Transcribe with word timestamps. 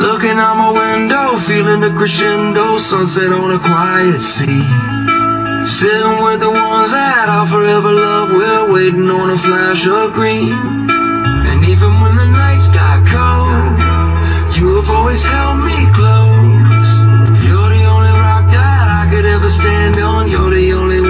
Looking 0.00 0.36
out 0.36 0.56
my 0.56 0.70
window, 0.72 1.36
feeling 1.38 1.80
the 1.80 1.90
crescendo, 1.96 2.76
sunset 2.76 3.32
on 3.32 3.52
a 3.52 3.58
quiet 3.58 4.20
sea. 4.20 4.60
Sitting 5.64 6.22
with 6.22 6.40
the 6.40 6.50
ones 6.50 6.90
that 6.90 7.30
I'll 7.30 7.46
forever 7.46 7.92
love, 7.92 8.30
we're 8.30 8.70
waiting 8.70 9.08
on 9.08 9.30
a 9.30 9.38
flash 9.38 9.86
of 9.86 10.12
green. 10.12 10.52
And 10.52 11.64
even 11.64 12.00
when 12.02 12.16
the 12.16 12.26
nights 12.26 12.68
got 12.68 13.06
cold, 13.08 13.78
you 14.56 14.76
have 14.76 14.90
always 14.90 15.22
held 15.22 15.60
me 15.64 15.88
close. 15.96 16.92
You're 17.48 17.70
the 17.70 17.84
only 17.88 18.12
rock 18.12 18.50
that 18.52 18.88
I 19.00 19.08
could 19.10 19.24
ever 19.24 19.48
stand 19.48 19.96
on, 19.98 20.28
you're 20.30 20.50
the 20.50 20.74
only 20.74 21.00
one 21.00 21.09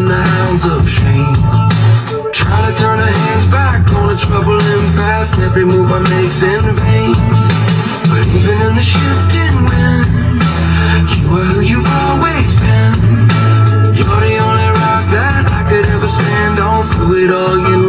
wrestling 0.00 0.08
the 0.08 0.22
hounds 0.22 0.64
of 0.66 0.88
shame. 0.88 1.34
Trying 2.32 2.72
to 2.72 2.78
turn 2.78 2.98
the 2.98 3.12
hands 3.12 3.46
back 3.50 3.92
on 3.92 4.14
a 4.14 4.18
troubling 4.18 4.92
past. 4.96 5.38
Every 5.38 5.64
move 5.64 5.90
I 5.92 5.98
make's 5.98 6.42
in 6.42 6.74
vain. 6.74 7.12
But 8.08 8.26
even 8.28 8.58
in 8.68 8.74
the 8.76 8.82
shifting 8.82 9.56
winds, 9.68 11.16
you 11.16 11.28
are 11.36 11.44
who 11.44 11.60
you've 11.60 11.86
always 11.86 12.48
been. 12.60 12.94
You're 13.96 14.20
the 14.28 14.38
only 14.38 14.70
rock 14.80 15.04
that 15.16 15.44
I 15.50 15.68
could 15.68 15.86
ever 15.86 16.08
stand 16.08 16.58
on. 16.58 16.88
Through 16.92 17.24
it 17.24 17.30
all, 17.30 17.58
you 17.58 17.79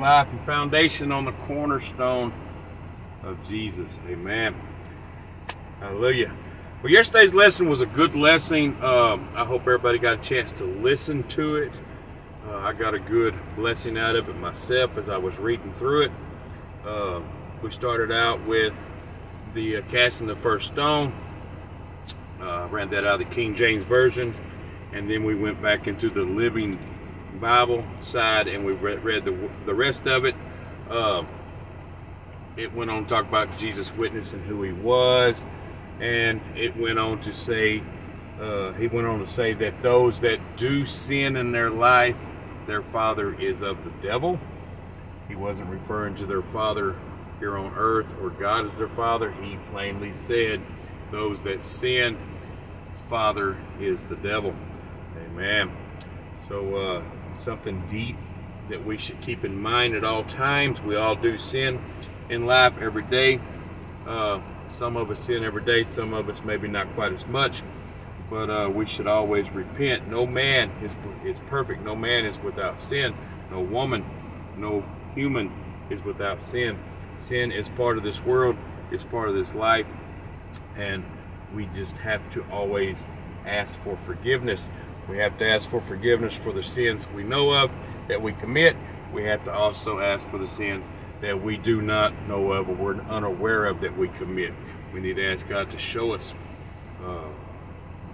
life 0.00 0.28
and 0.30 0.44
foundation 0.46 1.12
on 1.12 1.24
the 1.24 1.32
cornerstone 1.46 2.32
of 3.22 3.36
Jesus. 3.48 3.88
Amen. 4.08 4.54
Hallelujah. 5.80 6.34
Well, 6.82 6.92
yesterday's 6.92 7.34
lesson 7.34 7.68
was 7.68 7.80
a 7.80 7.86
good 7.86 8.14
lesson. 8.14 8.82
Um, 8.82 9.28
I 9.34 9.44
hope 9.44 9.62
everybody 9.62 9.98
got 9.98 10.20
a 10.20 10.22
chance 10.22 10.52
to 10.58 10.64
listen 10.64 11.22
to 11.30 11.56
it. 11.56 11.72
Uh, 12.46 12.58
I 12.58 12.72
got 12.72 12.94
a 12.94 12.98
good 12.98 13.34
blessing 13.56 13.98
out 13.98 14.16
of 14.16 14.28
it 14.28 14.36
myself 14.36 14.96
as 14.96 15.08
I 15.08 15.16
was 15.16 15.36
reading 15.38 15.72
through 15.74 16.02
it. 16.02 16.12
Uh, 16.86 17.20
we 17.62 17.70
started 17.72 18.12
out 18.12 18.46
with 18.46 18.74
the 19.54 19.78
uh, 19.78 19.82
casting 19.90 20.26
the 20.26 20.36
first 20.36 20.68
stone. 20.68 21.12
Uh, 22.40 22.68
ran 22.70 22.88
that 22.90 23.04
out 23.04 23.20
of 23.20 23.28
the 23.28 23.34
King 23.34 23.56
James 23.56 23.84
Version 23.84 24.34
and 24.92 25.10
then 25.10 25.24
we 25.24 25.34
went 25.34 25.60
back 25.60 25.86
into 25.86 26.10
the 26.10 26.22
Living 26.22 26.78
Bible 27.38 27.84
side 28.00 28.48
and 28.48 28.64
we 28.64 28.72
read, 28.72 29.02
read 29.04 29.24
the, 29.24 29.50
the 29.66 29.74
rest 29.74 30.06
of 30.06 30.24
it. 30.24 30.34
Uh, 30.90 31.22
it 32.56 32.74
went 32.74 32.90
on 32.90 33.04
to 33.04 33.08
talk 33.08 33.26
about 33.28 33.58
Jesus' 33.58 33.90
witness 33.96 34.32
and 34.32 34.44
who 34.44 34.62
he 34.62 34.72
was, 34.72 35.42
and 36.00 36.40
it 36.56 36.76
went 36.76 36.98
on 36.98 37.20
to 37.22 37.34
say, 37.34 37.82
uh, 38.40 38.72
he 38.72 38.88
went 38.88 39.06
on 39.06 39.24
to 39.24 39.28
say 39.28 39.54
that 39.54 39.82
those 39.82 40.20
that 40.20 40.38
do 40.56 40.86
sin 40.86 41.36
in 41.36 41.52
their 41.52 41.70
life, 41.70 42.16
their 42.66 42.82
father 42.82 43.34
is 43.40 43.62
of 43.62 43.76
the 43.84 43.92
devil. 44.02 44.38
He 45.28 45.36
wasn't 45.36 45.68
referring 45.68 46.16
to 46.16 46.26
their 46.26 46.42
father 46.52 46.96
here 47.38 47.56
on 47.56 47.72
earth 47.76 48.06
or 48.20 48.30
God 48.30 48.66
as 48.70 48.76
their 48.76 48.88
father. 48.90 49.30
He 49.32 49.56
plainly 49.70 50.12
said, 50.26 50.60
those 51.12 51.42
that 51.44 51.64
sin, 51.64 52.18
father 53.08 53.56
is 53.80 54.02
the 54.04 54.16
devil. 54.16 54.54
Amen. 55.16 55.70
So, 56.48 56.76
uh, 56.76 57.02
something 57.38 57.82
deep 57.90 58.16
that 58.68 58.84
we 58.84 58.98
should 58.98 59.20
keep 59.20 59.44
in 59.44 59.60
mind 59.60 59.94
at 59.94 60.04
all 60.04 60.24
times. 60.24 60.78
We 60.82 60.96
all 60.96 61.16
do 61.16 61.38
sin 61.38 61.80
in 62.28 62.46
life 62.46 62.74
every 62.80 63.04
day. 63.04 63.40
Uh, 64.06 64.40
some 64.76 64.96
of 64.96 65.10
us 65.10 65.24
sin 65.24 65.44
every 65.44 65.64
day, 65.64 65.84
some 65.90 66.14
of 66.14 66.28
us 66.28 66.38
maybe 66.44 66.68
not 66.68 66.92
quite 66.94 67.12
as 67.12 67.26
much, 67.26 67.62
but 68.30 68.50
uh, 68.50 68.68
we 68.68 68.86
should 68.86 69.06
always 69.06 69.48
repent. 69.50 70.08
No 70.08 70.26
man 70.26 70.70
is, 70.82 70.92
is 71.24 71.40
perfect, 71.48 71.82
no 71.82 71.96
man 71.96 72.24
is 72.24 72.36
without 72.44 72.82
sin, 72.82 73.14
no 73.50 73.60
woman, 73.60 74.04
no 74.56 74.84
human 75.14 75.50
is 75.90 76.02
without 76.04 76.42
sin. 76.44 76.78
Sin 77.18 77.50
is 77.50 77.68
part 77.70 77.98
of 77.98 78.04
this 78.04 78.20
world, 78.24 78.56
it's 78.92 79.04
part 79.04 79.28
of 79.28 79.34
this 79.34 79.52
life, 79.54 79.86
and 80.76 81.04
we 81.54 81.66
just 81.74 81.96
have 81.96 82.20
to 82.34 82.44
always 82.50 82.96
ask 83.44 83.76
for 83.82 83.96
forgiveness. 84.06 84.68
We 85.08 85.18
have 85.18 85.38
to 85.38 85.48
ask 85.48 85.70
for 85.70 85.80
forgiveness 85.80 86.34
for 86.42 86.52
the 86.52 86.62
sins 86.62 87.06
we 87.14 87.22
know 87.24 87.50
of 87.52 87.70
that 88.08 88.20
we 88.20 88.32
commit, 88.34 88.76
we 89.12 89.24
have 89.24 89.42
to 89.44 89.52
also 89.52 90.00
ask 90.00 90.24
for 90.30 90.38
the 90.38 90.48
sins 90.48 90.84
that 91.22 91.42
we 91.42 91.56
do 91.56 91.80
not 91.80 92.12
know 92.28 92.52
of 92.52 92.68
or 92.68 92.74
we're 92.74 93.00
unaware 93.02 93.64
of 93.64 93.80
that 93.80 93.96
we 93.96 94.08
commit. 94.08 94.52
We 94.92 95.00
need 95.00 95.16
to 95.16 95.32
ask 95.32 95.48
God 95.48 95.70
to 95.70 95.78
show 95.78 96.12
us 96.12 96.32
uh, 97.04 97.28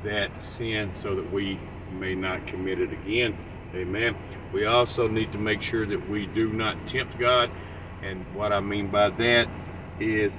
that 0.04 0.30
sin 0.44 0.92
so 0.96 1.14
that 1.16 1.32
we 1.32 1.58
may 1.92 2.14
not 2.14 2.46
commit 2.46 2.80
it 2.80 2.92
again. 2.92 3.36
Amen. 3.74 4.16
We 4.52 4.66
also 4.66 5.08
need 5.08 5.32
to 5.32 5.38
make 5.38 5.62
sure 5.62 5.86
that 5.86 6.08
we 6.08 6.26
do 6.26 6.52
not 6.52 6.86
tempt 6.86 7.18
God. 7.18 7.50
And 8.02 8.24
what 8.34 8.52
I 8.52 8.60
mean 8.60 8.90
by 8.90 9.10
that 9.10 9.48
is 9.98 10.32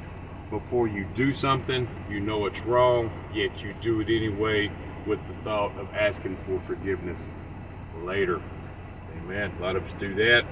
before 0.50 0.88
you 0.88 1.06
do 1.16 1.36
something, 1.36 1.88
you 2.10 2.22
know 2.22 2.46
it's 2.46 2.62
wrong, 2.62 3.12
yet 3.34 3.60
you 3.60 3.74
do 3.81 4.00
it 4.00 4.07
anyway 4.10 4.72
with 5.07 5.19
the 5.28 5.34
thought 5.44 5.78
of 5.78 5.88
asking 5.94 6.38
for 6.46 6.62
forgiveness 6.68 7.19
later. 8.04 8.42
Amen. 9.18 9.52
A 9.60 9.62
lot 9.62 9.75
of 9.75 9.84
us 9.84 9.92
do 10.00 10.13
that. 10.16 10.46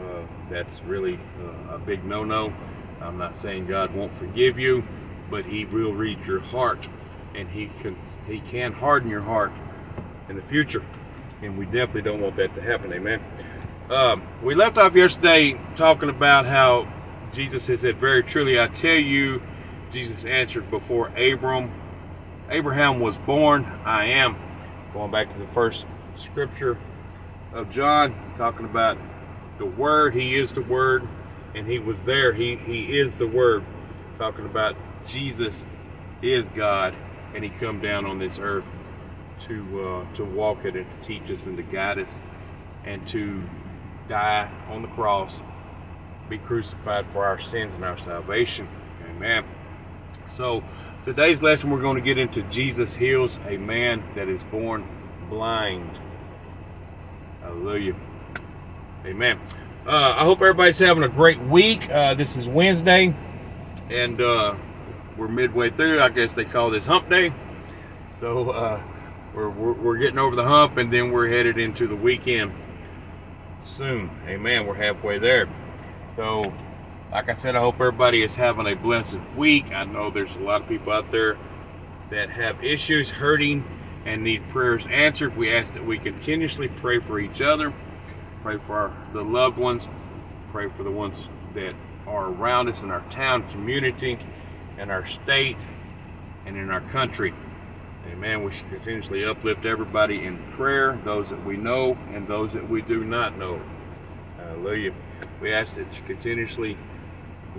Uh, 0.00 0.26
that's 0.50 0.80
really 0.82 1.18
uh, 1.40 1.74
a 1.74 1.78
big 1.78 2.04
no 2.04 2.24
no. 2.24 2.52
I'm 3.00 3.18
not 3.18 3.40
saying 3.40 3.66
God 3.66 3.94
won't 3.94 4.16
forgive 4.18 4.58
you, 4.58 4.82
but 5.30 5.44
He 5.44 5.64
will 5.64 5.92
read 5.92 6.18
your 6.26 6.40
heart 6.40 6.86
and 7.34 7.48
He 7.48 7.70
can, 7.80 7.96
he 8.26 8.40
can 8.40 8.72
harden 8.72 9.08
your 9.08 9.22
heart 9.22 9.52
in 10.28 10.36
the 10.36 10.42
future. 10.42 10.84
And 11.42 11.56
we 11.56 11.64
definitely 11.66 12.02
don't 12.02 12.20
want 12.20 12.36
that 12.36 12.54
to 12.56 12.60
happen. 12.60 12.92
Amen. 12.92 13.22
Um, 13.90 14.22
we 14.42 14.54
left 14.54 14.76
off 14.76 14.94
yesterday 14.94 15.58
talking 15.76 16.08
about 16.08 16.46
how 16.46 16.92
Jesus 17.32 17.66
has 17.68 17.80
said, 17.80 17.98
Very 17.98 18.22
truly, 18.22 18.60
I 18.60 18.68
tell 18.68 18.96
you, 18.96 19.40
Jesus 19.92 20.24
answered 20.24 20.70
before 20.70 21.08
Abram, 21.16 21.72
Abraham 22.50 23.00
was 23.00 23.16
born, 23.26 23.64
I 23.84 24.06
am. 24.06 24.36
Going 24.94 25.10
back 25.10 25.30
to 25.32 25.38
the 25.38 25.52
first 25.52 25.84
scripture 26.16 26.78
of 27.52 27.70
John, 27.70 28.14
talking 28.38 28.64
about 28.64 28.96
the 29.58 29.66
Word, 29.66 30.14
He 30.14 30.38
is 30.38 30.52
the 30.52 30.62
Word, 30.62 31.06
and 31.54 31.66
He 31.66 31.78
was 31.78 32.02
there. 32.04 32.32
He, 32.32 32.56
he 32.56 32.98
is 32.98 33.14
the 33.16 33.26
Word. 33.26 33.64
Talking 34.18 34.46
about 34.46 34.76
Jesus 35.06 35.66
is 36.22 36.46
God, 36.56 36.94
and 37.34 37.44
He 37.44 37.50
come 37.50 37.80
down 37.80 38.06
on 38.06 38.18
this 38.18 38.38
earth 38.40 38.64
to 39.46 39.86
uh, 39.86 40.16
to 40.16 40.24
walk 40.24 40.64
it 40.64 40.74
and 40.74 40.86
to 40.86 41.06
teach 41.06 41.30
us 41.30 41.46
and 41.46 41.56
to 41.56 41.62
guide 41.62 41.98
us 41.98 42.10
and 42.84 43.06
to 43.08 43.42
die 44.08 44.50
on 44.70 44.82
the 44.82 44.88
cross, 44.88 45.32
be 46.28 46.38
crucified 46.38 47.06
for 47.12 47.24
our 47.24 47.40
sins 47.40 47.74
and 47.74 47.84
our 47.84 47.98
salvation. 47.98 48.66
Amen. 49.10 49.44
So 50.34 50.62
today's 51.04 51.42
lesson 51.42 51.70
we're 51.70 51.80
going 51.80 51.96
to 51.96 52.02
get 52.02 52.18
into 52.18 52.42
Jesus 52.50 52.94
heals 52.94 53.38
a 53.48 53.56
man 53.56 54.02
that 54.14 54.28
is 54.28 54.42
born 54.50 54.86
blind. 55.28 55.98
Hallelujah. 57.40 57.94
Amen. 59.04 59.40
Uh, 59.86 60.14
I 60.18 60.24
hope 60.24 60.38
everybody's 60.38 60.78
having 60.78 61.02
a 61.02 61.08
great 61.08 61.40
week. 61.40 61.88
Uh, 61.90 62.14
this 62.14 62.36
is 62.36 62.46
Wednesday, 62.46 63.16
and 63.90 64.20
uh, 64.20 64.54
we're 65.16 65.28
midway 65.28 65.70
through. 65.70 66.00
I 66.00 66.10
guess 66.10 66.34
they 66.34 66.44
call 66.44 66.70
this 66.70 66.84
Hump 66.86 67.08
Day. 67.08 67.32
So 68.20 68.50
uh, 68.50 68.82
we're, 69.34 69.48
we're, 69.48 69.72
we're 69.72 69.96
getting 69.98 70.18
over 70.18 70.36
the 70.36 70.44
hump, 70.44 70.76
and 70.76 70.92
then 70.92 71.10
we're 71.10 71.28
headed 71.28 71.58
into 71.58 71.86
the 71.86 71.96
weekend 71.96 72.52
soon. 73.76 74.10
Amen. 74.26 74.66
We're 74.66 74.74
halfway 74.74 75.18
there. 75.18 75.48
So, 76.16 76.52
like 77.10 77.28
I 77.28 77.36
said, 77.36 77.56
I 77.56 77.60
hope 77.60 77.76
everybody 77.76 78.22
is 78.22 78.36
having 78.36 78.66
a 78.66 78.74
blessed 78.74 79.18
week. 79.36 79.72
I 79.72 79.84
know 79.84 80.10
there's 80.10 80.34
a 80.34 80.40
lot 80.40 80.62
of 80.62 80.68
people 80.68 80.92
out 80.92 81.10
there 81.10 81.38
that 82.10 82.30
have 82.30 82.62
issues, 82.62 83.08
hurting, 83.08 83.64
and 84.04 84.22
need 84.22 84.42
prayers 84.50 84.82
answered. 84.90 85.36
We 85.36 85.54
ask 85.54 85.72
that 85.74 85.84
we 85.84 85.98
continuously 85.98 86.68
pray 86.68 87.00
for 87.00 87.18
each 87.18 87.40
other, 87.40 87.72
pray 88.42 88.58
for 88.66 88.74
our, 88.74 88.96
the 89.12 89.22
loved 89.22 89.56
ones, 89.56 89.84
pray 90.52 90.68
for 90.76 90.82
the 90.82 90.90
ones 90.90 91.16
that 91.54 91.74
are 92.06 92.28
around 92.28 92.68
us 92.68 92.80
in 92.80 92.90
our 92.90 93.04
town, 93.10 93.50
community, 93.52 94.18
in 94.78 94.90
our 94.90 95.06
state, 95.06 95.58
and 96.46 96.56
in 96.56 96.70
our 96.70 96.80
country. 96.92 97.34
Amen. 98.12 98.42
We 98.44 98.52
should 98.52 98.68
continuously 98.70 99.24
uplift 99.24 99.64
everybody 99.66 100.24
in 100.24 100.38
prayer, 100.52 100.98
those 101.04 101.28
that 101.30 101.44
we 101.44 101.56
know 101.56 101.96
and 102.12 102.26
those 102.28 102.52
that 102.52 102.68
we 102.68 102.82
do 102.82 103.04
not 103.04 103.36
know. 103.36 103.60
Hallelujah. 104.38 104.94
We 105.40 105.52
ask 105.52 105.74
that 105.76 105.92
you 105.92 106.02
continuously 106.06 106.78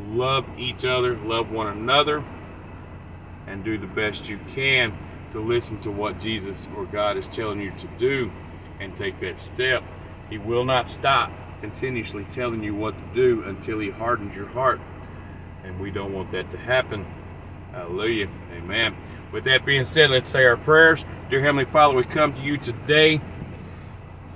love 0.08 0.46
each 0.58 0.86
other, 0.86 1.18
love 1.18 1.52
one 1.52 1.68
another, 1.68 2.24
and 3.48 3.64
do 3.64 3.78
the 3.78 3.88
best 3.88 4.24
you 4.26 4.40
can 4.54 4.98
to 5.32 5.40
listen 5.40 5.82
to 5.82 5.92
what 5.92 6.20
Jesus 6.22 6.68
or 6.76 6.86
God 6.86 7.18
is 7.18 7.26
telling 7.34 7.60
you 7.60 7.72
to 7.72 7.88
do 8.00 8.32
and 8.80 8.96
take 8.98 9.20
that 9.22 9.40
step. 9.40 9.84
He 10.30 10.38
will 10.38 10.66
not 10.66 10.90
stop 10.90 11.32
continuously 11.62 12.26
telling 12.32 12.64
you 12.64 12.76
what 12.76 12.96
to 12.98 13.16
do 13.16 13.44
until 13.44 13.80
He 13.80 13.90
hardens 13.90 14.36
your 14.36 14.48
heart. 14.48 14.80
And 15.64 15.80
we 15.80 15.92
don't 15.92 16.14
want 16.14 16.32
that 16.32 16.50
to 16.52 16.58
happen. 16.58 17.06
Hallelujah. 17.72 18.30
Amen. 18.54 18.96
With 19.32 19.44
that 19.44 19.66
being 19.66 19.86
said, 19.86 20.10
let's 20.10 20.32
say 20.32 20.46
our 20.46 20.58
prayers. 20.58 21.04
Dear 21.30 21.42
Heavenly 21.42 21.66
Father, 21.66 21.96
we 21.96 22.04
come 22.04 22.34
to 22.34 22.42
you 22.42 22.58
today 22.58 23.22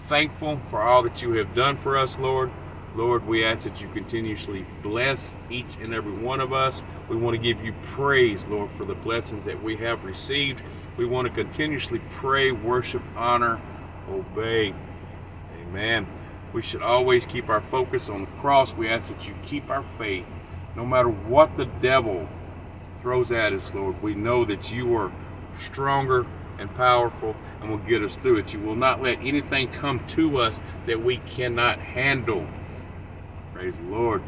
thankful 0.07 0.60
for 0.69 0.81
all 0.81 1.01
that 1.04 1.21
you 1.21 1.31
have 1.33 1.56
done 1.56 1.77
for 1.77 1.98
us, 1.98 2.15
Lord. 2.19 2.51
Lord, 2.95 3.25
we 3.25 3.44
ask 3.44 3.63
that 3.63 3.81
you 3.81 3.90
continuously 3.90 4.66
bless 4.84 5.36
each 5.50 5.78
and 5.81 5.94
every 5.94 6.13
one 6.13 6.40
of 6.40 6.54
us. 6.54 6.80
We 7.10 7.16
want 7.16 7.36
to 7.36 7.42
give 7.42 7.63
you 7.63 7.74
praise, 7.95 8.40
Lord, 8.48 8.69
for 8.78 8.86
the 8.86 8.94
blessings 8.94 9.45
that 9.45 9.63
we 9.63 9.75
have 9.78 10.04
received. 10.04 10.62
We 10.95 11.06
want 11.06 11.28
to 11.28 11.34
continuously 11.34 12.01
pray, 12.18 12.51
worship, 12.51 13.01
honor, 13.16 13.60
obey. 14.07 14.75
Amen. 15.62 16.07
We 16.54 16.62
should 16.62 16.84
always 16.84 17.25
keep 17.25 17.50
our 17.50 17.62
focus 17.72 18.10
on 18.10 18.22
the 18.22 18.31
cross. 18.40 18.72
We 18.74 18.88
ask 18.88 19.10
that 19.10 19.25
you 19.25 19.34
keep 19.44 19.72
our 19.72 19.84
faith 19.98 20.25
no 20.75 20.86
matter 20.86 21.10
what 21.10 21.57
the 21.57 21.66
devil 21.66 22.28
throws 23.01 23.31
at 23.31 23.54
us, 23.54 23.69
Lord. 23.74 24.01
We 24.04 24.13
know 24.13 24.46
that 24.46 24.69
you 24.69 24.96
are 24.96 25.12
stronger 25.66 26.28
and 26.60 26.74
powerful 26.75 27.36
and 27.60 27.72
will 27.72 27.78
get 27.80 28.04
us 28.04 28.16
through 28.18 28.38
it. 28.38 28.54
You 28.54 28.60
will 28.60 28.75
not 28.75 29.01
let 29.01 29.18
anything 29.19 29.72
come 29.72 30.06
to 30.10 30.38
us 30.39 30.62
that 30.86 31.04
we 31.04 31.18
cannot 31.18 31.80
handle. 31.80 32.48
Praise 33.63 33.75
the 33.77 33.95
Lord. 33.95 34.21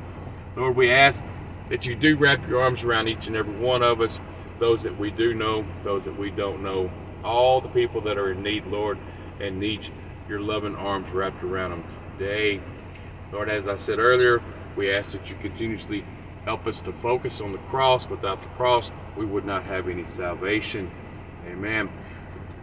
Lord, 0.55 0.77
we 0.77 0.89
ask 0.89 1.21
that 1.69 1.85
you 1.85 1.93
do 1.93 2.15
wrap 2.15 2.47
your 2.47 2.61
arms 2.61 2.83
around 2.83 3.09
each 3.09 3.27
and 3.27 3.35
every 3.35 3.53
one 3.57 3.83
of 3.83 3.99
us, 3.99 4.17
those 4.61 4.83
that 4.83 4.97
we 4.97 5.11
do 5.11 5.33
know, 5.33 5.65
those 5.83 6.05
that 6.05 6.17
we 6.17 6.31
don't 6.31 6.63
know, 6.63 6.89
all 7.21 7.59
the 7.59 7.67
people 7.67 7.99
that 7.99 8.17
are 8.17 8.31
in 8.31 8.41
need, 8.41 8.65
Lord, 8.67 8.97
and 9.41 9.59
need 9.59 9.91
your 10.29 10.39
loving 10.39 10.73
arms 10.77 11.11
wrapped 11.11 11.43
around 11.43 11.71
them 11.71 11.83
today. 12.17 12.61
Lord, 13.33 13.49
as 13.49 13.67
I 13.67 13.75
said 13.75 13.99
earlier, 13.99 14.41
we 14.77 14.89
ask 14.89 15.11
that 15.11 15.27
you 15.27 15.35
continuously 15.35 16.05
help 16.45 16.65
us 16.65 16.79
to 16.79 16.93
focus 16.93 17.41
on 17.41 17.51
the 17.51 17.57
cross. 17.57 18.07
Without 18.07 18.39
the 18.39 18.47
cross, 18.55 18.89
we 19.17 19.25
would 19.25 19.43
not 19.43 19.65
have 19.65 19.89
any 19.89 20.07
salvation. 20.07 20.89
Amen. 21.45 21.89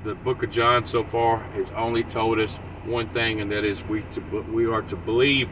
The 0.04 0.14
book 0.14 0.42
of 0.42 0.50
John 0.50 0.86
so 0.86 1.04
far 1.04 1.40
has 1.52 1.70
only 1.76 2.02
told 2.02 2.40
us 2.40 2.56
one 2.86 3.12
thing, 3.12 3.42
and 3.42 3.52
that 3.52 3.62
is 3.62 3.76
we 3.90 4.00
to, 4.14 4.40
we 4.50 4.64
are 4.64 4.80
to 4.80 4.96
believe 4.96 5.50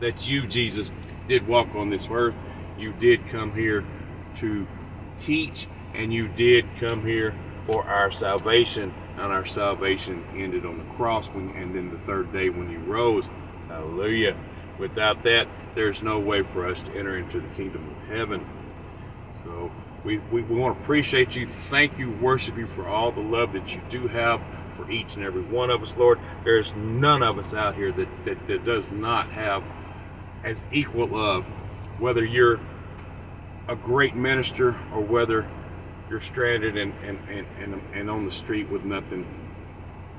that 0.00 0.22
you, 0.22 0.46
Jesus, 0.46 0.92
did 1.28 1.46
walk 1.46 1.74
on 1.74 1.90
this 1.90 2.02
earth. 2.10 2.34
You 2.78 2.92
did 2.94 3.28
come 3.28 3.54
here 3.54 3.84
to 4.38 4.66
teach, 5.18 5.66
and 5.94 6.12
you 6.12 6.28
did 6.28 6.66
come 6.78 7.04
here 7.04 7.34
for 7.66 7.84
our 7.84 8.12
salvation, 8.12 8.94
and 9.16 9.32
our 9.32 9.46
salvation 9.46 10.24
ended 10.36 10.64
on 10.66 10.78
the 10.78 10.94
cross, 10.94 11.26
when, 11.26 11.50
and 11.50 11.74
then 11.74 11.90
the 11.90 11.98
third 11.98 12.32
day 12.32 12.48
when 12.48 12.70
you 12.70 12.78
rose. 12.80 13.24
Hallelujah. 13.68 14.36
Without 14.78 15.22
that, 15.24 15.48
there's 15.74 16.02
no 16.02 16.18
way 16.18 16.42
for 16.42 16.68
us 16.68 16.78
to 16.80 16.98
enter 16.98 17.16
into 17.16 17.40
the 17.40 17.48
kingdom 17.54 17.88
of 17.90 18.08
heaven. 18.08 18.46
So 19.44 19.70
we, 20.04 20.18
we, 20.18 20.42
we 20.42 20.56
want 20.56 20.76
to 20.76 20.82
appreciate 20.82 21.34
you, 21.34 21.48
thank 21.70 21.98
you, 21.98 22.10
worship 22.12 22.56
you 22.56 22.66
for 22.68 22.86
all 22.86 23.10
the 23.10 23.20
love 23.20 23.52
that 23.54 23.68
you 23.72 23.80
do 23.90 24.06
have 24.06 24.40
for 24.76 24.90
each 24.90 25.14
and 25.14 25.24
every 25.24 25.42
one 25.42 25.70
of 25.70 25.82
us, 25.82 25.88
Lord. 25.96 26.20
There's 26.44 26.72
none 26.76 27.22
of 27.22 27.38
us 27.38 27.54
out 27.54 27.74
here 27.74 27.90
that, 27.92 28.08
that, 28.26 28.46
that 28.46 28.64
does 28.64 28.84
not 28.92 29.30
have 29.30 29.62
as 30.44 30.62
equal 30.72 31.08
love, 31.08 31.44
whether 31.98 32.24
you're 32.24 32.60
a 33.68 33.76
great 33.76 34.14
minister 34.14 34.76
or 34.94 35.00
whether 35.00 35.48
you're 36.08 36.20
stranded 36.20 36.76
and, 36.76 36.92
and, 37.02 37.18
and, 37.28 37.46
and, 37.60 37.82
and 37.94 38.10
on 38.10 38.26
the 38.26 38.32
street 38.32 38.68
with 38.70 38.84
nothing 38.84 39.26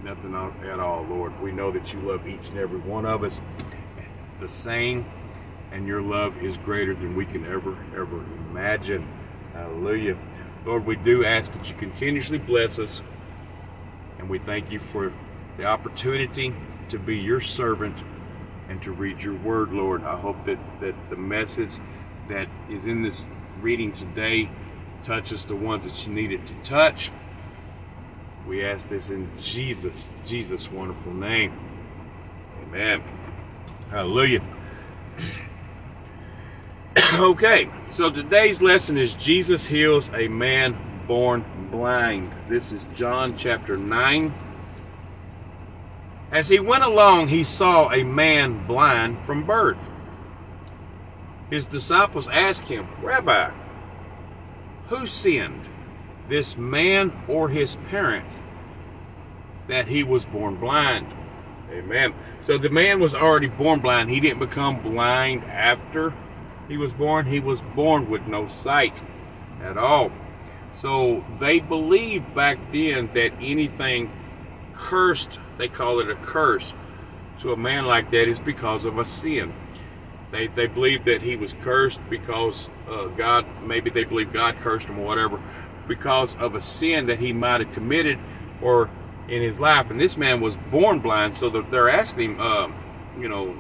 nothing 0.04 0.36
at 0.70 0.80
all, 0.80 1.04
Lord. 1.04 1.40
We 1.42 1.52
know 1.52 1.72
that 1.72 1.92
you 1.92 2.00
love 2.02 2.28
each 2.28 2.48
and 2.50 2.58
every 2.58 2.80
one 2.80 3.06
of 3.06 3.24
us 3.24 3.42
the 4.40 4.48
same, 4.48 5.06
and 5.72 5.88
your 5.88 6.02
love 6.02 6.38
is 6.44 6.56
greater 6.58 6.94
than 6.94 7.16
we 7.16 7.26
can 7.26 7.46
ever, 7.46 7.76
ever 7.96 8.24
imagine. 8.50 9.08
Hallelujah. 9.54 10.18
Lord, 10.66 10.86
we 10.86 10.96
do 10.98 11.26
ask 11.26 11.52
that 11.54 11.66
you 11.66 11.74
continuously 11.76 12.38
bless 12.38 12.78
us, 12.78 13.02
and 14.20 14.30
we 14.30 14.40
thank 14.40 14.72
you 14.72 14.80
for 14.92 15.12
the 15.58 15.66
opportunity 15.66 16.54
to 16.90 17.00
be 17.00 17.18
your 17.18 17.42
servant 17.42 17.96
and 18.70 18.82
to 18.84 18.92
read 18.92 19.20
your 19.20 19.36
word, 19.36 19.72
Lord. 19.72 20.04
I 20.04 20.18
hope 20.20 20.46
that, 20.46 20.60
that 20.82 20.96
the 21.10 21.16
message 21.16 21.72
that 22.30 22.48
is 22.70 22.86
in 22.86 23.02
this 23.04 23.26
reading 23.62 23.94
today 23.94 24.50
touches 25.04 25.46
the 25.46 25.56
ones 25.56 25.86
that 25.86 26.06
you 26.06 26.14
need 26.14 26.32
it 26.32 26.42
to 26.48 26.54
touch. 26.64 27.12
We 28.48 28.64
ask 28.64 28.90
this 28.90 29.10
in 29.10 29.30
Jesus, 29.38 30.08
Jesus' 30.26 30.72
wonderful 30.72 31.14
name. 31.14 31.54
Amen. 32.64 33.04
Hallelujah. 33.90 34.42
okay, 37.14 37.70
so 37.92 38.10
today's 38.10 38.62
lesson 38.62 38.98
is 38.98 39.14
Jesus 39.14 39.66
heals 39.66 40.10
a 40.14 40.28
man 40.28 40.78
born 41.08 41.46
blind. 41.72 42.34
This 42.50 42.72
is 42.72 42.82
John 42.96 43.38
chapter 43.38 43.78
9. 43.78 44.47
As 46.32 46.50
he 46.50 46.60
went 46.60 46.84
along, 46.84 47.30
he 47.30 47.44
saw 47.44 47.92
a 47.92 48.04
man 48.04 48.68
blind 48.68 49.26
from 49.26 49.46
birth. 49.46 49.78
His 51.50 51.68
disciples 51.68 52.28
asked 52.28 52.64
him, 52.64 52.88
Rabbi, 53.02 53.52
who 54.90 55.08
sinned, 55.08 55.62
this 56.28 56.58
man 56.58 57.14
or 57.30 57.48
his 57.48 57.76
parents, 57.90 58.40
that 59.70 59.88
he 59.88 60.04
was 60.04 60.26
born 60.26 60.58
blind? 60.58 61.14
Amen. 61.72 62.14
So 62.42 62.58
the 62.58 62.70
man 62.70 63.00
was 63.00 63.16
already 63.16 63.48
born 63.48 63.80
blind. 63.80 64.10
He 64.10 64.20
didn't 64.20 64.40
become 64.40 64.82
blind 64.82 65.44
after 65.46 66.14
he 66.68 66.78
was 66.78 66.92
born. 66.92 67.26
He 67.26 67.40
was 67.40 67.60
born 67.76 68.10
with 68.10 68.24
no 68.28 68.50
sight 68.50 69.02
at 69.62 69.78
all. 69.78 70.12
So 70.76 71.24
they 71.40 71.60
believed 71.60 72.36
back 72.36 72.58
then 72.72 73.10
that 73.14 73.32
anything 73.42 74.12
cursed, 74.78 75.40
they 75.58 75.68
call 75.68 76.00
it 76.00 76.10
a 76.10 76.16
curse, 76.16 76.74
to 77.42 77.52
a 77.52 77.58
man 77.58 77.86
like 77.86 78.12
that 78.12 78.30
is 78.30 78.40
because 78.40 78.86
of 78.86 78.98
a 78.98 79.06
sin. 79.06 79.54
They, 80.32 80.48
they 80.48 80.68
believe 80.68 81.06
that 81.06 81.22
he 81.22 81.36
was 81.36 81.54
cursed 81.62 82.00
because 82.10 82.68
uh, 82.90 83.08
God, 83.08 83.46
maybe 83.64 83.90
they 83.90 84.04
believe 84.04 84.34
God 84.34 84.58
cursed 84.62 84.86
him 84.86 85.00
or 85.00 85.06
whatever, 85.06 85.42
because 85.88 86.36
of 86.40 86.56
a 86.56 86.62
sin 86.62 87.08
that 87.08 87.20
he 87.20 87.32
might 87.32 87.62
have 87.62 87.74
committed 87.74 88.20
or 88.62 88.90
in 89.30 89.42
his 89.42 89.60
life. 89.60 89.90
And 89.90 90.00
this 90.00 90.18
man 90.18 90.42
was 90.42 90.56
born 90.72 91.00
blind, 91.00 91.38
so 91.38 91.50
they're 91.50 91.90
asking 91.90 92.36
him, 92.36 92.42
uh, 92.42 92.68
you 93.20 93.30
know, 93.30 93.56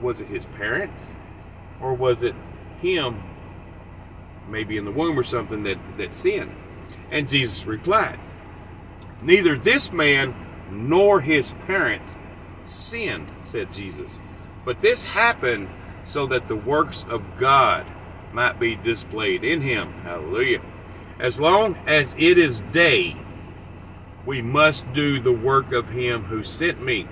was 0.00 0.20
it 0.20 0.28
his 0.28 0.44
parents 0.56 1.10
or 1.80 1.94
was 1.94 2.22
it 2.22 2.34
him, 2.80 3.22
maybe 4.48 4.76
in 4.76 4.84
the 4.84 4.90
womb 4.90 5.18
or 5.18 5.24
something, 5.24 5.62
that, 5.62 5.78
that 5.96 6.14
sinned? 6.14 6.54
And 7.10 7.28
Jesus 7.28 7.64
replied, 7.64 8.18
Neither 9.26 9.58
this 9.58 9.90
man 9.90 10.36
nor 10.70 11.20
his 11.20 11.52
parents 11.66 12.14
sinned, 12.64 13.28
said 13.42 13.72
Jesus. 13.72 14.20
But 14.64 14.80
this 14.80 15.04
happened 15.04 15.68
so 16.06 16.28
that 16.28 16.46
the 16.46 16.54
works 16.54 17.04
of 17.08 17.22
God 17.36 17.86
might 18.32 18.60
be 18.60 18.76
displayed 18.76 19.42
in 19.42 19.62
him. 19.62 19.92
Hallelujah. 20.04 20.62
As 21.18 21.40
long 21.40 21.74
as 21.88 22.14
it 22.16 22.38
is 22.38 22.60
day, 22.72 23.16
we 24.24 24.42
must 24.42 24.92
do 24.92 25.20
the 25.20 25.32
work 25.32 25.72
of 25.72 25.88
him 25.88 26.22
who 26.22 26.44
sent 26.44 26.80
me. 26.80 27.08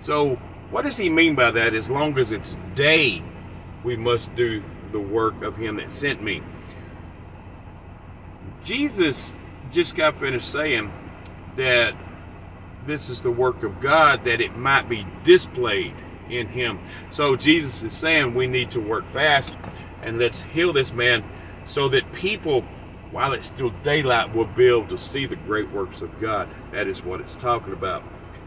So, 0.00 0.40
what 0.70 0.82
does 0.82 0.96
he 0.96 1.08
mean 1.10 1.36
by 1.36 1.52
that? 1.52 1.74
As 1.74 1.88
long 1.88 2.18
as 2.18 2.32
it's 2.32 2.56
day, 2.74 3.22
we 3.84 3.94
must 3.94 4.34
do 4.34 4.64
the 4.90 4.98
work 4.98 5.42
of 5.42 5.56
him 5.56 5.76
that 5.76 5.92
sent 5.92 6.22
me. 6.22 6.42
Jesus 8.64 9.36
just 9.70 9.94
got 9.94 10.18
finished 10.18 10.50
saying 10.50 10.90
that 11.56 11.94
this 12.86 13.08
is 13.08 13.20
the 13.20 13.30
work 13.30 13.62
of 13.62 13.80
God, 13.80 14.24
that 14.24 14.40
it 14.40 14.56
might 14.56 14.88
be 14.88 15.06
displayed 15.24 15.94
in 16.28 16.48
him. 16.48 16.80
So 17.12 17.36
Jesus 17.36 17.82
is 17.82 17.92
saying 17.92 18.34
we 18.34 18.46
need 18.46 18.70
to 18.72 18.80
work 18.80 19.10
fast 19.12 19.52
and 20.02 20.18
let's 20.18 20.42
heal 20.42 20.72
this 20.72 20.92
man 20.92 21.24
so 21.66 21.88
that 21.90 22.12
people, 22.12 22.62
while 23.10 23.32
it's 23.32 23.46
still 23.46 23.70
daylight, 23.84 24.34
will 24.34 24.46
be 24.46 24.66
able 24.66 24.88
to 24.88 24.98
see 24.98 25.26
the 25.26 25.36
great 25.36 25.70
works 25.70 26.00
of 26.00 26.20
God. 26.20 26.48
That 26.72 26.88
is 26.88 27.02
what 27.02 27.20
it's 27.20 27.34
talking 27.34 27.72
about. 27.72 28.02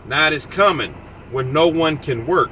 Night 0.06 0.34
is 0.34 0.46
coming 0.46 0.94
when 1.32 1.54
no 1.54 1.68
one 1.68 1.98
can 1.98 2.28
work. 2.28 2.52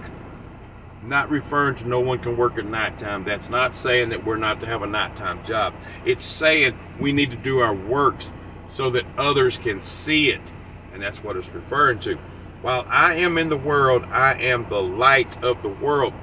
Not 1.04 1.30
referring 1.30 1.76
to 1.78 1.88
no 1.88 2.00
one 2.00 2.20
can 2.20 2.38
work 2.38 2.58
at 2.58 2.66
nighttime. 2.66 3.26
That's 3.26 3.50
not 3.50 3.76
saying 3.76 4.10
that 4.10 4.26
we're 4.26 4.38
not 4.38 4.62
to 4.62 4.66
have 4.66 4.84
a 4.84 4.88
nighttime 4.88 5.46
job. 5.46 5.74
It's 6.06 6.26
saying 6.26 6.80
we 7.00 7.12
need 7.12 7.32
to 7.32 7.38
do 7.38 7.60
our 7.60 7.74
works 7.74 8.32
so 8.74 8.90
that 8.92 9.06
others 9.18 9.58
can 9.58 9.82
see 9.82 10.30
it. 10.30 10.42
And 10.94 11.02
that's 11.02 11.18
what 11.24 11.38
it's 11.38 11.48
referring 11.50 12.00
to. 12.02 12.18
While 12.62 12.86
I 12.88 13.16
am 13.16 13.38
in 13.38 13.50
the 13.50 13.58
world, 13.58 14.04
I 14.06 14.34
am 14.36 14.68
the 14.70 14.82
light 14.82 15.44
of 15.44 15.62
the 15.62 15.70
world. 15.70 16.14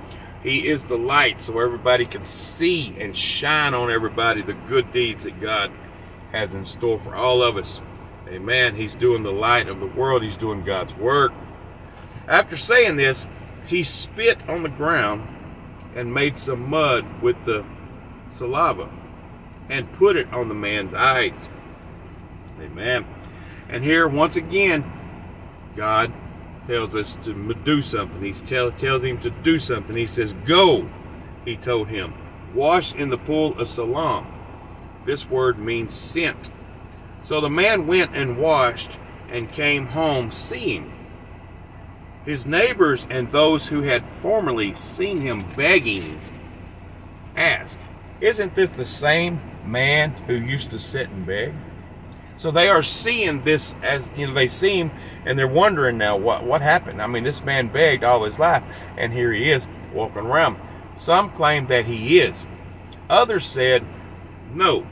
He 0.43 0.69
is 0.69 0.85
the 0.85 0.97
light 0.97 1.43
so 1.43 1.59
everybody 1.61 2.07
can 2.07 2.25
see 2.25 2.97
and 2.99 3.17
shine 3.17 3.75
on 3.75 3.91
everybody 3.91 4.43
the 4.43 4.55
good 4.69 4.91
deeds 4.93 5.25
that 5.25 5.41
God 5.41 5.71
has 6.33 6.55
in 6.55 6.65
store 6.65 6.99
for 7.01 7.15
all 7.15 7.43
of 7.43 7.57
us. 7.57 7.81
Amen. 8.29 8.75
He's 8.75 8.95
doing 8.95 9.23
the 9.23 9.33
light 9.33 9.69
of 9.69 9.81
the 9.81 9.87
world. 9.87 10.23
He's 10.23 10.37
doing 10.37 10.65
God's 10.65 10.95
work. 10.95 11.33
After 12.27 12.57
saying 12.57 12.97
this, 12.97 13.27
he 13.67 13.83
spit 13.83 14.39
on 14.49 14.63
the 14.63 14.69
ground 14.69 15.29
and 15.95 16.15
made 16.15 16.39
some 16.39 16.71
mud 16.71 17.05
with 17.21 17.37
the 17.45 17.65
saliva 18.35 18.89
and 19.69 19.93
put 19.95 20.17
it 20.17 20.33
on 20.33 20.49
the 20.49 20.55
man's 20.55 20.95
eyes. 20.95 21.37
Amen. 22.61 23.07
And 23.69 23.83
here, 23.83 24.07
once 24.09 24.37
again, 24.37 24.85
God 25.77 26.13
tells 26.67 26.95
us 26.95 27.17
to 27.25 27.55
do 27.55 27.83
something. 27.83 28.23
He 28.23 28.33
tell, 28.33 28.71
tells 28.73 29.03
him 29.03 29.21
to 29.21 29.31
do 29.31 29.59
something. 29.59 29.97
He 29.97 30.07
says, 30.07 30.35
Go, 30.45 30.89
he 31.45 31.57
told 31.57 31.89
him, 31.89 32.15
wash 32.55 32.93
in 32.95 33.09
the 33.09 33.19
pool 33.19 33.59
of 33.59 33.69
Siloam. 33.69 34.27
This 35.07 35.29
word 35.29 35.59
means 35.59 35.95
sent. 35.95 36.51
So 37.23 37.41
the 37.41 37.51
man 37.51 37.87
went 37.87 38.15
and 38.15 38.39
washed 38.39 38.91
and 39.31 39.51
came 39.51 39.87
home 39.87 40.33
seeing. 40.33 40.93
His 42.25 42.45
neighbors 42.45 43.07
and 43.09 43.31
those 43.31 43.69
who 43.69 43.83
had 43.83 44.05
formerly 44.21 44.75
seen 44.75 45.21
him 45.21 45.45
begging 45.57 46.21
asked, 47.35 47.79
Isn't 48.21 48.55
this 48.55 48.71
the 48.71 48.85
same 48.85 49.41
man 49.65 50.11
who 50.11 50.35
used 50.35 50.71
to 50.71 50.79
sit 50.79 51.09
and 51.09 51.25
beg? 51.27 51.55
So 52.41 52.51
they 52.51 52.71
are 52.71 52.83
seeing 52.83 53.45
this 53.45 53.75
as 53.83 54.11
you 54.17 54.27
know 54.27 54.33
they 54.33 54.49
see 54.49 54.79
him 54.79 54.91
and 55.27 55.39
they're 55.39 55.47
wondering 55.47 55.99
now 55.99 56.17
what 56.17 56.43
what 56.43 56.63
happened. 56.63 57.03
I 57.03 57.07
mean, 57.07 57.23
this 57.23 57.43
man 57.43 57.71
begged 57.71 58.03
all 58.03 58.25
his 58.25 58.39
life, 58.39 58.63
and 58.97 59.13
here 59.13 59.31
he 59.31 59.51
is 59.51 59.67
walking 59.93 60.23
around. 60.23 60.57
Some 60.97 61.33
claim 61.33 61.67
that 61.67 61.85
he 61.85 62.19
is. 62.19 62.35
Others 63.11 63.45
said, 63.45 63.85
no, 64.55 64.87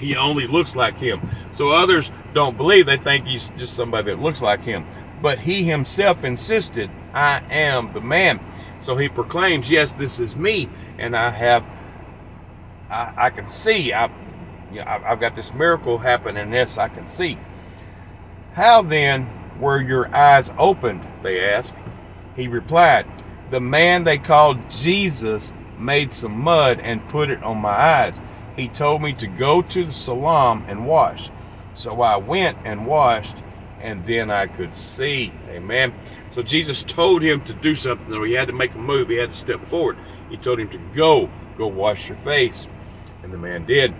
he 0.00 0.16
only 0.16 0.46
looks 0.46 0.74
like 0.74 0.96
him. 0.96 1.28
So 1.52 1.72
others 1.72 2.10
don't 2.32 2.56
believe. 2.56 2.86
They 2.86 2.96
think 2.96 3.26
he's 3.26 3.50
just 3.58 3.74
somebody 3.74 4.12
that 4.12 4.22
looks 4.22 4.40
like 4.40 4.62
him. 4.62 4.86
But 5.20 5.38
he 5.38 5.62
himself 5.62 6.24
insisted, 6.24 6.90
I 7.12 7.42
am 7.50 7.92
the 7.92 8.00
man. 8.00 8.40
So 8.82 8.96
he 8.96 9.10
proclaims, 9.10 9.70
yes, 9.70 9.92
this 9.92 10.18
is 10.20 10.34
me, 10.34 10.70
and 10.98 11.14
I 11.14 11.30
have, 11.32 11.64
I, 12.88 13.26
I 13.26 13.30
can 13.30 13.46
see. 13.46 13.92
I, 13.92 14.10
you 14.76 14.84
know, 14.84 14.90
I've 15.06 15.20
got 15.20 15.34
this 15.34 15.52
miracle 15.54 15.96
happening. 15.96 16.50
This 16.50 16.76
I 16.76 16.88
can 16.88 17.08
see. 17.08 17.38
How 18.52 18.82
then 18.82 19.26
were 19.58 19.80
your 19.80 20.14
eyes 20.14 20.50
opened? 20.58 21.02
They 21.22 21.42
asked. 21.42 21.74
He 22.34 22.46
replied, 22.46 23.06
The 23.50 23.60
man 23.60 24.04
they 24.04 24.18
called 24.18 24.58
Jesus 24.70 25.50
made 25.78 26.12
some 26.12 26.38
mud 26.38 26.78
and 26.80 27.08
put 27.08 27.30
it 27.30 27.42
on 27.42 27.56
my 27.56 27.70
eyes. 27.70 28.20
He 28.54 28.68
told 28.68 29.00
me 29.00 29.14
to 29.14 29.26
go 29.26 29.62
to 29.62 29.86
the 29.86 29.94
Siloam 29.94 30.66
and 30.68 30.86
wash. 30.86 31.30
So 31.74 32.02
I 32.02 32.16
went 32.16 32.58
and 32.64 32.86
washed, 32.86 33.36
and 33.80 34.06
then 34.06 34.30
I 34.30 34.46
could 34.46 34.76
see. 34.76 35.32
Amen. 35.48 35.94
So 36.34 36.42
Jesus 36.42 36.82
told 36.82 37.22
him 37.22 37.42
to 37.46 37.54
do 37.54 37.74
something, 37.74 38.12
or 38.12 38.26
he 38.26 38.34
had 38.34 38.48
to 38.48 38.52
make 38.52 38.74
a 38.74 38.78
move. 38.78 39.08
He 39.08 39.16
had 39.16 39.32
to 39.32 39.38
step 39.38 39.70
forward. 39.70 39.96
He 40.28 40.36
told 40.36 40.60
him 40.60 40.68
to 40.68 40.78
go, 40.94 41.30
go 41.56 41.66
wash 41.66 42.08
your 42.08 42.18
face. 42.18 42.66
And 43.22 43.32
the 43.32 43.38
man 43.38 43.64
did. 43.64 43.94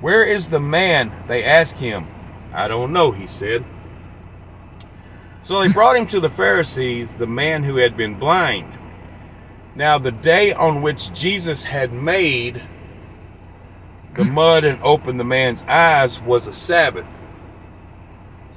Where 0.00 0.24
is 0.24 0.48
the 0.48 0.60
man? 0.60 1.12
They 1.28 1.44
asked 1.44 1.76
him. 1.76 2.06
I 2.52 2.68
don't 2.68 2.92
know, 2.92 3.12
he 3.12 3.26
said. 3.26 3.64
So 5.42 5.60
they 5.60 5.72
brought 5.72 5.96
him 5.96 6.06
to 6.08 6.20
the 6.20 6.30
Pharisees, 6.30 7.14
the 7.14 7.26
man 7.26 7.64
who 7.64 7.76
had 7.76 7.96
been 7.96 8.18
blind. 8.18 8.78
Now, 9.74 9.98
the 9.98 10.10
day 10.10 10.52
on 10.52 10.82
which 10.82 11.12
Jesus 11.12 11.64
had 11.64 11.92
made 11.92 12.62
the 14.16 14.24
mud 14.24 14.64
and 14.64 14.82
opened 14.82 15.20
the 15.20 15.24
man's 15.24 15.62
eyes 15.62 16.20
was 16.20 16.46
a 16.46 16.54
Sabbath. 16.54 17.06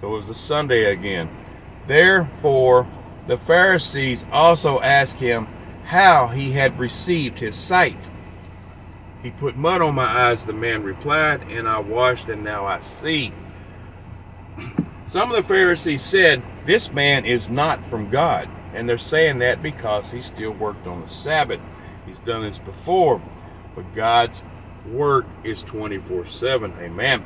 So 0.02 0.16
it 0.16 0.20
was 0.20 0.30
a 0.30 0.36
Sunday 0.36 0.92
again. 0.92 1.30
Therefore, 1.88 2.88
the 3.28 3.38
Pharisees 3.38 4.26
also 4.32 4.80
asked 4.82 5.18
him 5.18 5.48
how 5.86 6.28
he 6.28 6.52
had 6.52 6.80
received 6.80 7.40
his 7.40 7.56
sight. 7.56 8.10
He 9.24 9.32
put 9.32 9.56
mud 9.56 9.82
on 9.82 9.96
my 9.96 10.30
eyes, 10.30 10.46
the 10.46 10.54
man 10.54 10.84
replied, 10.84 11.42
and 11.44 11.68
I 11.68 11.80
washed, 11.80 12.28
and 12.30 12.44
now 12.44 12.66
I 12.66 12.82
see. 12.82 13.34
Some 15.08 15.32
of 15.32 15.42
the 15.42 15.48
Pharisees 15.48 16.04
said, 16.04 16.44
This 16.66 16.92
man 16.92 17.26
is 17.26 17.50
not 17.50 17.90
from 17.90 18.10
God. 18.10 18.50
And 18.74 18.88
they're 18.88 18.98
saying 18.98 19.40
that 19.40 19.64
because 19.64 20.12
he 20.12 20.22
still 20.22 20.52
worked 20.52 20.88
on 20.88 21.02
the 21.02 21.10
Sabbath. 21.10 21.62
He's 22.06 22.20
done 22.20 22.44
this 22.44 22.58
before. 22.58 23.22
But 23.76 23.96
God's 23.96 24.42
work 24.92 25.26
is 25.44 25.64
24 25.64 26.30
7. 26.30 26.74
Amen. 26.80 27.24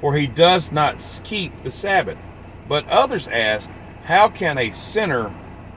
For 0.00 0.16
he 0.16 0.26
does 0.26 0.72
not 0.72 1.02
keep 1.24 1.52
the 1.62 1.70
Sabbath. 1.70 2.18
But 2.68 2.88
others 2.88 3.28
ask, 3.28 3.68
How 4.04 4.28
can 4.28 4.58
a 4.58 4.70
sinner 4.72 5.34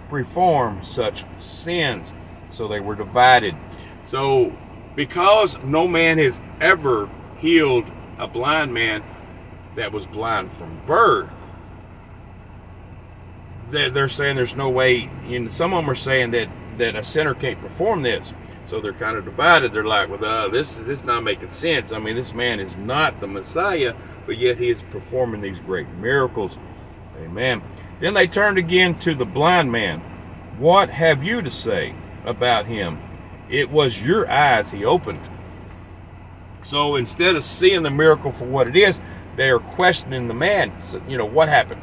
perform 0.09 0.83
such 0.83 1.25
sins. 1.37 2.13
So 2.49 2.67
they 2.67 2.79
were 2.79 2.95
divided. 2.95 3.55
So, 4.03 4.53
because 4.97 5.59
no 5.59 5.87
man 5.87 6.17
has 6.17 6.41
ever 6.59 7.07
healed 7.37 7.85
a 8.17 8.27
blind 8.27 8.73
man 8.73 9.03
that 9.75 9.91
was 9.93 10.05
blind 10.07 10.51
from 10.57 10.81
birth, 10.87 11.29
they're 13.69 14.09
saying 14.09 14.35
there's 14.35 14.55
no 14.55 14.69
way. 14.69 15.05
Know, 15.27 15.51
some 15.51 15.73
of 15.73 15.83
them 15.83 15.89
are 15.89 15.95
saying 15.95 16.31
that 16.31 16.49
that 16.79 16.95
a 16.95 17.03
sinner 17.03 17.35
can't 17.35 17.61
perform 17.61 18.01
this. 18.01 18.31
So 18.65 18.81
they're 18.81 18.93
kind 18.93 19.17
of 19.17 19.23
divided. 19.23 19.71
They're 19.71 19.85
like, 19.85 20.09
well, 20.09 20.23
uh, 20.25 20.49
this 20.49 20.77
is 20.77 20.87
this 20.87 21.03
not 21.03 21.21
making 21.21 21.51
sense. 21.51 21.91
I 21.93 21.99
mean, 21.99 22.15
this 22.15 22.33
man 22.33 22.59
is 22.59 22.75
not 22.75 23.19
the 23.21 23.27
Messiah, 23.27 23.93
but 24.25 24.37
yet 24.37 24.57
he 24.57 24.69
is 24.69 24.81
performing 24.91 25.41
these 25.41 25.59
great 25.65 25.87
miracles. 25.89 26.51
Amen. 27.19 27.61
Then 27.99 28.13
they 28.13 28.27
turned 28.27 28.57
again 28.57 28.99
to 29.01 29.15
the 29.15 29.25
blind 29.25 29.71
man. 29.71 29.99
What 30.57 30.89
have 30.89 31.23
you 31.23 31.41
to 31.41 31.51
say 31.51 31.93
about 32.25 32.65
him? 32.65 32.99
It 33.49 33.69
was 33.69 33.99
your 33.99 34.29
eyes 34.29 34.69
he 34.69 34.83
opened. 34.85 35.21
So 36.63 36.95
instead 36.95 37.35
of 37.35 37.43
seeing 37.43 37.83
the 37.83 37.89
miracle 37.89 38.31
for 38.31 38.45
what 38.45 38.67
it 38.67 38.75
is, 38.75 38.99
they 39.37 39.49
are 39.49 39.59
questioning 39.59 40.27
the 40.27 40.33
man. 40.33 40.73
So, 40.85 41.01
you 41.07 41.17
know, 41.17 41.25
what 41.25 41.47
happened? 41.47 41.81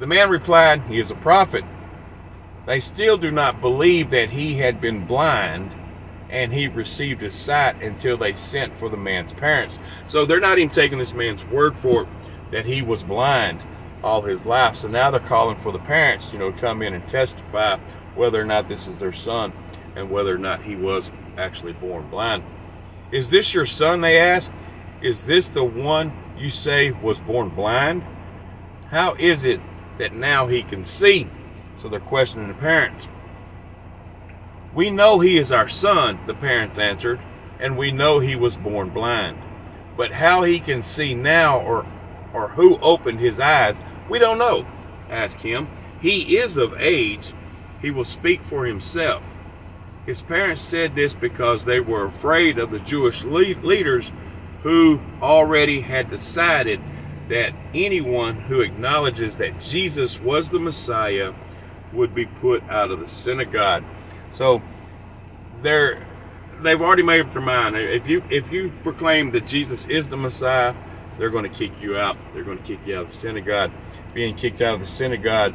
The 0.00 0.06
man 0.06 0.30
replied, 0.30 0.82
He 0.82 0.98
is 0.98 1.10
a 1.10 1.16
prophet. 1.16 1.64
They 2.66 2.80
still 2.80 3.16
do 3.16 3.30
not 3.30 3.60
believe 3.60 4.10
that 4.10 4.30
he 4.30 4.58
had 4.58 4.80
been 4.80 5.06
blind 5.06 5.72
and 6.30 6.52
he 6.52 6.66
received 6.66 7.20
his 7.20 7.36
sight 7.36 7.82
until 7.82 8.16
they 8.16 8.34
sent 8.34 8.76
for 8.78 8.88
the 8.88 8.96
man's 8.96 9.32
parents. 9.32 9.78
So 10.08 10.24
they're 10.24 10.40
not 10.40 10.58
even 10.58 10.74
taking 10.74 10.98
this 10.98 11.12
man's 11.12 11.44
word 11.44 11.76
for 11.76 12.02
it 12.02 12.08
that 12.52 12.66
he 12.66 12.82
was 12.82 13.02
blind 13.02 13.60
all 14.02 14.22
his 14.22 14.44
life. 14.44 14.76
So 14.76 14.88
now 14.88 15.10
they're 15.10 15.20
calling 15.20 15.58
for 15.60 15.72
the 15.72 15.78
parents, 15.80 16.28
you 16.32 16.38
know, 16.38 16.50
to 16.50 16.60
come 16.60 16.82
in 16.82 16.94
and 16.94 17.06
testify 17.08 17.78
whether 18.14 18.40
or 18.40 18.44
not 18.44 18.68
this 18.68 18.86
is 18.86 18.98
their 18.98 19.12
son 19.12 19.52
and 19.96 20.10
whether 20.10 20.34
or 20.34 20.38
not 20.38 20.62
he 20.62 20.76
was 20.76 21.10
actually 21.36 21.72
born 21.72 22.08
blind. 22.10 22.42
Is 23.10 23.30
this 23.30 23.52
your 23.52 23.66
son? 23.66 24.00
They 24.00 24.18
ask. 24.18 24.50
Is 25.02 25.24
this 25.24 25.48
the 25.48 25.64
one 25.64 26.12
you 26.38 26.50
say 26.50 26.90
was 26.90 27.18
born 27.18 27.50
blind? 27.50 28.02
How 28.88 29.14
is 29.14 29.44
it 29.44 29.60
that 29.98 30.14
now 30.14 30.46
he 30.46 30.62
can 30.62 30.84
see? 30.84 31.28
So 31.80 31.88
they're 31.88 32.00
questioning 32.00 32.48
the 32.48 32.54
parents. 32.54 33.06
We 34.74 34.90
know 34.90 35.20
he 35.20 35.36
is 35.36 35.52
our 35.52 35.68
son, 35.68 36.18
the 36.26 36.34
parents 36.34 36.78
answered, 36.78 37.20
and 37.60 37.76
we 37.76 37.92
know 37.92 38.20
he 38.20 38.36
was 38.36 38.56
born 38.56 38.90
blind. 38.90 39.38
But 39.96 40.12
how 40.12 40.42
he 40.42 40.60
can 40.60 40.82
see 40.82 41.14
now 41.14 41.60
or 41.60 41.86
or 42.32 42.48
who 42.48 42.78
opened 42.78 43.20
his 43.20 43.38
eyes, 43.38 43.78
we 44.08 44.18
don't 44.18 44.38
know. 44.38 44.66
Ask 45.10 45.38
him. 45.38 45.68
He 46.00 46.38
is 46.38 46.56
of 46.56 46.72
age. 46.78 47.34
He 47.82 47.90
will 47.90 48.06
speak 48.06 48.40
for 48.44 48.64
himself. 48.64 49.22
His 50.06 50.20
parents 50.20 50.62
said 50.62 50.94
this 50.94 51.14
because 51.14 51.64
they 51.64 51.78
were 51.78 52.06
afraid 52.06 52.58
of 52.58 52.70
the 52.70 52.80
Jewish 52.80 53.22
leaders 53.22 54.04
who 54.62 55.00
already 55.20 55.80
had 55.80 56.10
decided 56.10 56.80
that 57.28 57.52
anyone 57.72 58.40
who 58.40 58.60
acknowledges 58.60 59.36
that 59.36 59.60
Jesus 59.60 60.18
was 60.18 60.50
the 60.50 60.58
Messiah 60.58 61.32
would 61.92 62.14
be 62.14 62.26
put 62.26 62.62
out 62.68 62.90
of 62.90 63.00
the 63.00 63.08
synagogue. 63.08 63.84
So 64.32 64.60
they're 65.62 66.04
they've 66.62 66.80
already 66.80 67.02
made 67.02 67.20
up 67.20 67.32
their 67.32 67.42
mind. 67.42 67.76
If 67.76 68.06
you 68.06 68.22
if 68.28 68.50
you 68.50 68.72
proclaim 68.82 69.30
that 69.32 69.46
Jesus 69.46 69.86
is 69.86 70.08
the 70.08 70.16
Messiah, 70.16 70.74
they're 71.18 71.30
going 71.30 71.50
to 71.50 71.56
kick 71.56 71.72
you 71.80 71.96
out. 71.96 72.16
They're 72.34 72.44
going 72.44 72.58
to 72.58 72.64
kick 72.64 72.80
you 72.86 72.96
out 72.96 73.06
of 73.06 73.12
the 73.12 73.16
synagogue. 73.16 73.70
Being 74.14 74.36
kicked 74.36 74.60
out 74.60 74.74
of 74.74 74.80
the 74.80 74.88
synagogue 74.88 75.54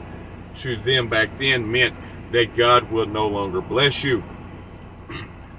to 0.62 0.78
them 0.78 1.10
back 1.10 1.38
then 1.38 1.70
meant 1.70 1.96
that 2.32 2.56
God 2.56 2.92
will 2.92 3.06
no 3.06 3.28
longer 3.28 3.62
bless 3.62 4.04
you. 4.04 4.24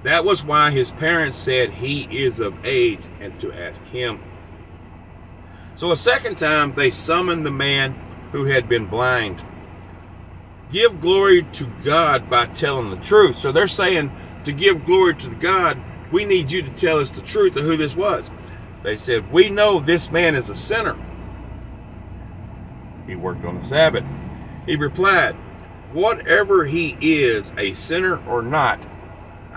That 0.05 0.25
was 0.25 0.45
why 0.45 0.71
his 0.71 0.91
parents 0.93 1.39
said 1.39 1.75
he 1.75 2.03
is 2.05 2.41
of 2.41 2.65
age 2.65 3.03
and 3.21 3.39
to 3.41 3.53
ask 3.53 3.83
him. 3.87 4.21
So 5.77 5.91
a 5.91 5.97
second 5.97 6.39
time 6.39 6.75
they 6.75 6.91
summoned 6.91 7.45
the 7.45 7.51
man 7.51 7.93
who 8.33 8.45
had 8.45 8.69
been 8.69 8.87
blind 8.87 9.43
give 10.71 11.01
glory 11.01 11.45
to 11.55 11.67
God 11.83 12.29
by 12.29 12.47
telling 12.47 12.91
the 12.91 12.97
truth. 12.97 13.39
So 13.41 13.53
they're 13.53 13.67
saying 13.67 14.13
to 14.45 14.53
give 14.53 14.85
glory 14.85 15.15
to 15.17 15.35
God, 15.37 15.81
we 16.13 16.25
need 16.25 16.53
you 16.53 16.63
to 16.63 16.71
tell 16.71 16.99
us 17.01 17.11
the 17.11 17.23
truth 17.23 17.57
of 17.57 17.65
who 17.65 17.77
this 17.77 17.95
was. 17.95 18.31
They 18.83 18.97
said, 18.97 19.33
We 19.33 19.51
know 19.51 19.81
this 19.81 20.11
man 20.11 20.35
is 20.35 20.49
a 20.49 20.57
sinner. 20.57 20.97
He 23.07 23.17
worked 23.17 23.45
on 23.45 23.61
the 23.61 23.69
Sabbath. 23.69 24.05
He 24.67 24.77
replied, 24.77 25.35
Whatever 25.93 26.67
he 26.67 26.97
is, 27.01 27.53
a 27.57 27.73
sinner 27.75 28.23
or 28.27 28.43
not, 28.43 28.87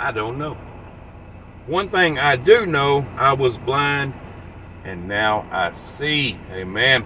I 0.01 0.11
don't 0.11 0.39
know. 0.39 0.57
One 1.67 1.89
thing 1.89 2.17
I 2.17 2.35
do 2.35 2.65
know, 2.65 3.05
I 3.17 3.33
was 3.33 3.55
blind 3.55 4.15
and 4.83 5.07
now 5.07 5.47
I 5.51 5.73
see. 5.73 6.39
Amen. 6.49 7.05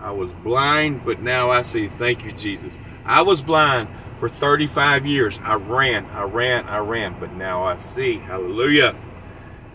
I 0.00 0.12
was 0.12 0.30
blind, 0.42 1.04
but 1.04 1.20
now 1.20 1.50
I 1.50 1.60
see. 1.60 1.90
Thank 1.98 2.24
you, 2.24 2.32
Jesus. 2.32 2.74
I 3.04 3.20
was 3.20 3.42
blind 3.42 3.90
for 4.18 4.30
35 4.30 5.04
years. 5.04 5.38
I 5.42 5.56
ran, 5.56 6.06
I 6.06 6.22
ran, 6.22 6.66
I 6.66 6.78
ran, 6.78 7.20
but 7.20 7.34
now 7.34 7.64
I 7.64 7.76
see. 7.76 8.16
Hallelujah. 8.16 8.96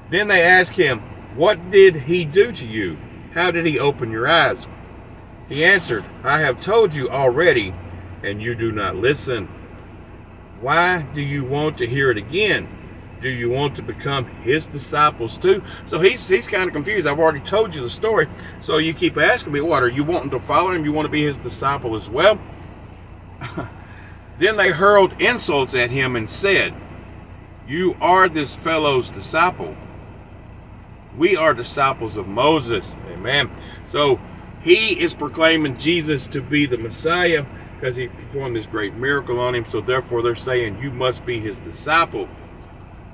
Then 0.10 0.30
they 0.30 0.42
asked 0.42 0.78
him, 0.78 1.02
What 1.36 1.70
did 1.70 1.96
he 1.96 2.26
do 2.26 2.52
to 2.54 2.66
you? 2.66 2.98
How 3.36 3.52
did 3.52 3.68
he 3.68 3.78
open 3.78 4.10
your 4.10 4.28
eyes? 4.28 4.66
He 5.48 5.64
answered, 5.64 6.06
I 6.24 6.40
have 6.40 6.60
told 6.60 6.96
you 6.96 7.08
already, 7.08 7.72
and 8.24 8.42
you 8.42 8.56
do 8.56 8.72
not 8.72 8.96
listen. 8.96 9.48
Why 10.62 11.02
do 11.02 11.22
you 11.22 11.44
want 11.46 11.78
to 11.80 11.88
hear 11.88 12.12
it 12.12 12.18
again? 12.18 12.68
do 13.22 13.30
you 13.30 13.50
want 13.50 13.76
to 13.76 13.82
become 13.82 14.26
his 14.42 14.68
disciples 14.68 15.38
too? 15.38 15.62
So 15.86 16.00
he's 16.00 16.28
he's 16.28 16.48
kind 16.48 16.68
of 16.68 16.74
confused. 16.74 17.08
I've 17.08 17.20
already 17.20 17.40
told 17.42 17.74
you 17.74 17.82
the 17.82 17.90
story. 17.90 18.28
So 18.62 18.78
you 18.78 18.94
keep 18.94 19.18
asking 19.18 19.54
me, 19.54 19.62
what 19.62 19.84
are 19.84 19.90
you 19.90 20.04
wanting 20.04 20.32
to 20.32 20.40
follow 20.42 20.72
him? 20.72 20.86
You 20.86 20.92
want 20.92 21.06
to 21.06 21.12
be 21.12 21.24
his 21.24 21.38
disciple 21.38 21.96
as 21.96 22.08
well? 22.08 22.40
then 24.40 24.58
they 24.58 24.72
hurled 24.72 25.20
insults 25.20 25.74
at 25.74 25.90
him 25.90 26.16
and 26.16 26.30
said, 26.30 26.74
You 27.68 27.96
are 28.02 28.30
this 28.30 28.56
fellow's 28.56 29.10
disciple. 29.10 29.76
We 31.18 31.36
are 31.36 31.54
disciples 31.54 32.18
of 32.18 32.28
Moses. 32.28 32.96
Amen. 33.08 33.50
So 33.88 34.20
he 34.62 35.00
is 35.00 35.14
proclaiming 35.14 35.78
Jesus 35.78 36.28
to 36.28 36.42
be 36.42 36.66
the 36.66 36.78
Messiah 36.78 37.46
because 37.80 37.96
he 37.96 38.08
performed 38.08 38.56
this 38.56 38.66
great 38.66 38.96
miracle 38.96 39.40
on 39.40 39.54
him. 39.56 39.66
So 39.70 39.82
therefore 39.82 40.22
they're 40.22 40.36
saying 40.36 40.82
you 40.82 40.92
must 40.92 41.26
be 41.26 41.40
his 41.40 41.60
disciple. 41.60 42.28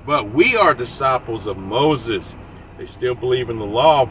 But 0.06 0.32
we 0.32 0.56
are 0.56 0.74
disciples 0.74 1.46
of 1.46 1.56
Moses. 1.56 2.34
They 2.78 2.86
still 2.86 3.14
believe 3.14 3.50
in 3.50 3.58
the 3.58 3.64
law, 3.64 4.10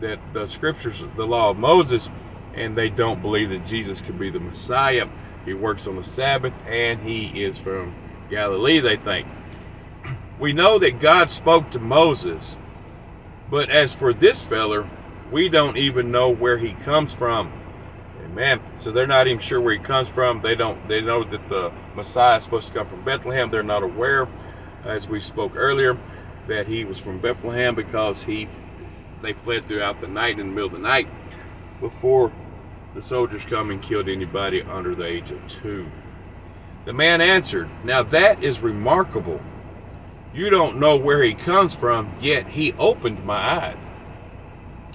that 0.00 0.18
the 0.32 0.46
scriptures, 0.48 1.02
the 1.16 1.24
law 1.24 1.50
of 1.50 1.56
Moses, 1.56 2.08
and 2.54 2.76
they 2.76 2.88
don't 2.88 3.22
believe 3.22 3.50
that 3.50 3.66
Jesus 3.66 4.00
could 4.00 4.18
be 4.18 4.30
the 4.30 4.40
Messiah. 4.40 5.08
He 5.44 5.54
works 5.54 5.86
on 5.86 5.96
the 5.96 6.04
Sabbath 6.04 6.54
and 6.66 7.00
he 7.00 7.44
is 7.44 7.56
from 7.58 7.94
Galilee, 8.30 8.80
they 8.80 8.96
think. 8.96 9.26
We 10.38 10.52
know 10.52 10.78
that 10.78 11.00
God 11.00 11.30
spoke 11.30 11.70
to 11.70 11.78
Moses, 11.78 12.56
but 13.50 13.70
as 13.70 13.92
for 13.92 14.12
this 14.12 14.42
feller, 14.42 14.88
we 15.30 15.48
don't 15.48 15.76
even 15.76 16.10
know 16.10 16.28
where 16.28 16.58
he 16.58 16.72
comes 16.84 17.12
from. 17.12 17.52
Amen. 18.32 18.60
So 18.78 18.92
they're 18.92 19.06
not 19.06 19.26
even 19.26 19.40
sure 19.40 19.60
where 19.60 19.74
he 19.74 19.78
comes 19.78 20.08
from. 20.08 20.40
They 20.40 20.54
don't 20.54 20.88
they 20.88 21.02
know 21.02 21.22
that 21.22 21.48
the 21.50 21.70
Messiah 21.94 22.38
is 22.38 22.44
supposed 22.44 22.68
to 22.68 22.74
come 22.74 22.88
from 22.88 23.04
Bethlehem. 23.04 23.50
They're 23.50 23.62
not 23.62 23.82
aware 23.82 24.26
as 24.84 25.06
we 25.06 25.20
spoke 25.20 25.52
earlier, 25.54 25.98
that 26.48 26.66
he 26.66 26.84
was 26.84 26.98
from 26.98 27.20
Bethlehem 27.20 27.74
because 27.74 28.22
he 28.22 28.48
they 29.22 29.34
fled 29.34 29.68
throughout 29.68 30.00
the 30.00 30.08
night 30.08 30.38
in 30.38 30.48
the 30.48 30.52
middle 30.52 30.66
of 30.66 30.72
the 30.72 30.78
night 30.78 31.08
before 31.80 32.32
the 32.94 33.02
soldiers 33.02 33.44
come 33.44 33.70
and 33.70 33.82
killed 33.82 34.08
anybody 34.08 34.62
under 34.62 34.94
the 34.94 35.04
age 35.04 35.30
of 35.30 35.38
two. 35.62 35.86
The 36.84 36.92
man 36.92 37.20
answered, 37.20 37.70
Now 37.84 38.02
that 38.04 38.42
is 38.42 38.60
remarkable. 38.60 39.40
You 40.34 40.50
don't 40.50 40.80
know 40.80 40.96
where 40.96 41.22
he 41.22 41.34
comes 41.34 41.74
from, 41.74 42.12
yet 42.20 42.48
he 42.48 42.72
opened 42.72 43.24
my 43.24 43.66
eyes. 43.66 43.76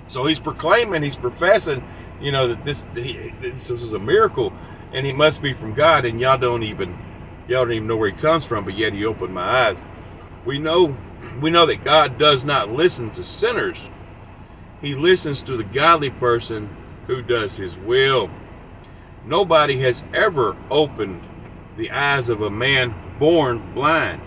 So 0.10 0.26
he's 0.26 0.40
proclaiming, 0.40 1.04
he's 1.04 1.16
professing, 1.16 1.84
you 2.20 2.32
know, 2.32 2.48
that 2.48 2.66
this, 2.66 2.86
this 2.94 3.70
was 3.70 3.94
a 3.94 4.00
miracle 4.00 4.54
and 4.94 5.06
he 5.06 5.12
must 5.12 5.42
be 5.42 5.54
from 5.54 5.74
God, 5.74 6.06
and 6.06 6.20
y'all 6.20 6.38
don't 6.38 6.64
even 6.64 6.98
Y'all 7.48 7.64
don't 7.64 7.74
even 7.74 7.88
know 7.88 7.96
where 7.96 8.10
he 8.10 8.22
comes 8.22 8.46
from, 8.46 8.66
but 8.66 8.78
yet 8.78 8.92
he 8.92 9.06
opened 9.06 9.34
my 9.34 9.68
eyes. 9.68 9.82
We 10.46 10.60
know 10.60 10.98
we 11.42 11.50
know 11.50 11.66
that 11.66 11.84
God 11.84 12.18
does 12.18 12.44
not 12.44 12.72
listen 12.72 13.12
to 13.12 13.26
sinners. 13.26 13.78
He 14.82 14.96
listens 14.96 15.42
to 15.44 15.58
the 15.58 15.64
godly 15.64 16.10
person 16.10 16.76
who 17.08 17.22
does 17.22 17.58
his 17.58 17.76
will. 17.78 18.30
Nobody 19.26 19.80
has 19.82 20.04
ever 20.14 20.58
opened 20.70 21.22
the 21.78 21.92
eyes 21.92 22.30
of 22.30 22.42
a 22.42 22.50
man 22.50 22.94
born 23.18 23.74
blind. 23.74 24.22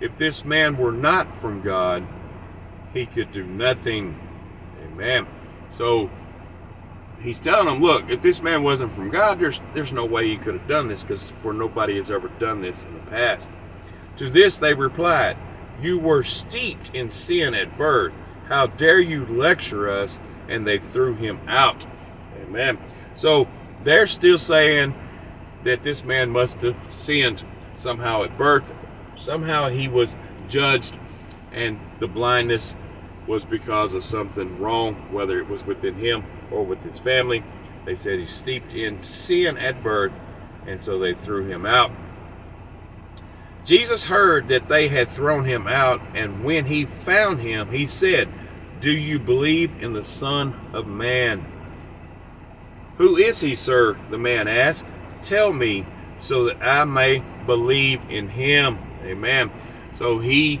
If 0.00 0.16
this 0.18 0.44
man 0.44 0.76
were 0.76 0.92
not 0.92 1.40
from 1.40 1.62
God, 1.62 2.06
he 2.92 3.06
could 3.06 3.32
do 3.32 3.44
nothing. 3.44 4.18
Amen. 4.84 5.26
So 5.70 6.10
he's 7.20 7.38
telling 7.38 7.66
them, 7.66 7.82
look, 7.82 8.08
if 8.08 8.22
this 8.22 8.40
man 8.40 8.62
wasn't 8.62 8.94
from 8.94 9.10
God, 9.10 9.38
there's 9.40 9.60
there's 9.74 9.92
no 9.92 10.04
way 10.04 10.28
he 10.28 10.36
could 10.36 10.54
have 10.54 10.68
done 10.68 10.88
this 10.88 11.02
because 11.02 11.32
for 11.42 11.52
nobody 11.52 11.96
has 11.96 12.10
ever 12.10 12.28
done 12.38 12.60
this 12.62 12.82
in 12.82 12.94
the 12.94 13.10
past. 13.10 13.46
To 14.18 14.30
this 14.30 14.58
they 14.58 14.74
replied, 14.74 15.36
You 15.80 15.98
were 15.98 16.22
steeped 16.22 16.90
in 16.94 17.10
sin 17.10 17.54
at 17.54 17.78
birth. 17.78 18.12
How 18.46 18.66
dare 18.66 19.00
you 19.00 19.26
lecture 19.26 19.90
us? 19.90 20.18
And 20.48 20.66
they 20.66 20.78
threw 20.78 21.14
him 21.14 21.40
out. 21.46 21.84
Amen. 22.42 22.78
So 23.16 23.46
they're 23.84 24.06
still 24.06 24.38
saying 24.38 24.94
that 25.64 25.84
this 25.84 26.02
man 26.02 26.30
must 26.30 26.58
have 26.58 26.76
sinned 26.90 27.44
somehow 27.76 28.22
at 28.24 28.38
birth. 28.38 28.64
Somehow 29.18 29.68
he 29.68 29.88
was 29.88 30.16
judged, 30.48 30.94
and 31.52 31.78
the 32.00 32.06
blindness 32.06 32.74
was 33.28 33.44
because 33.44 33.94
of 33.94 34.04
something 34.04 34.58
wrong, 34.58 34.94
whether 35.12 35.38
it 35.38 35.48
was 35.48 35.62
within 35.64 35.94
him 35.94 36.24
or 36.50 36.64
with 36.64 36.80
his 36.82 36.98
family. 36.98 37.44
They 37.84 37.96
said 37.96 38.18
he's 38.18 38.34
steeped 38.34 38.72
in 38.72 39.02
sin 39.02 39.56
at 39.58 39.82
birth, 39.82 40.12
and 40.66 40.82
so 40.82 40.98
they 40.98 41.14
threw 41.14 41.46
him 41.46 41.64
out. 41.66 41.92
Jesus 43.64 44.04
heard 44.04 44.48
that 44.48 44.68
they 44.68 44.88
had 44.88 45.10
thrown 45.10 45.44
him 45.44 45.66
out, 45.66 46.00
and 46.14 46.42
when 46.42 46.64
he 46.64 46.86
found 46.86 47.40
him, 47.40 47.70
he 47.70 47.86
said, 47.86 48.28
Do 48.80 48.90
you 48.90 49.18
believe 49.18 49.82
in 49.82 49.92
the 49.92 50.04
Son 50.04 50.58
of 50.72 50.86
Man? 50.86 51.44
Who 52.96 53.16
is 53.16 53.40
he, 53.40 53.54
sir? 53.54 53.96
The 54.10 54.18
man 54.18 54.48
asked. 54.48 54.84
Tell 55.22 55.52
me 55.52 55.86
so 56.20 56.46
that 56.46 56.62
I 56.62 56.84
may 56.84 57.22
believe 57.46 58.00
in 58.08 58.28
him. 58.28 58.78
Amen. 59.04 59.50
So 59.98 60.18
he 60.18 60.60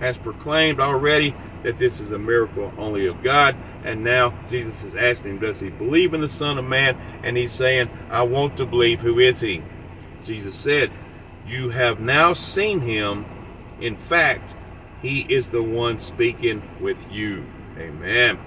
has 0.00 0.16
proclaimed 0.18 0.80
already 0.80 1.34
that 1.62 1.78
this 1.78 2.00
is 2.00 2.10
a 2.10 2.18
miracle 2.18 2.72
only 2.78 3.06
of 3.06 3.22
God. 3.22 3.56
And 3.84 4.04
now 4.04 4.38
Jesus 4.50 4.82
is 4.84 4.94
asking 4.94 5.32
him, 5.32 5.40
Does 5.40 5.60
he 5.60 5.70
believe 5.70 6.14
in 6.14 6.20
the 6.20 6.28
Son 6.28 6.58
of 6.58 6.64
Man? 6.64 6.96
And 7.22 7.36
he's 7.36 7.52
saying, 7.52 7.90
I 8.10 8.22
want 8.22 8.56
to 8.58 8.66
believe. 8.66 9.00
Who 9.00 9.18
is 9.18 9.40
he? 9.40 9.62
Jesus 10.24 10.56
said, 10.56 10.90
You 11.46 11.70
have 11.70 12.00
now 12.00 12.32
seen 12.32 12.80
him. 12.80 13.26
In 13.80 13.96
fact, 13.96 14.54
he 15.02 15.20
is 15.20 15.50
the 15.50 15.62
one 15.62 16.00
speaking 16.00 16.62
with 16.80 16.98
you. 17.10 17.46
Amen. 17.78 18.38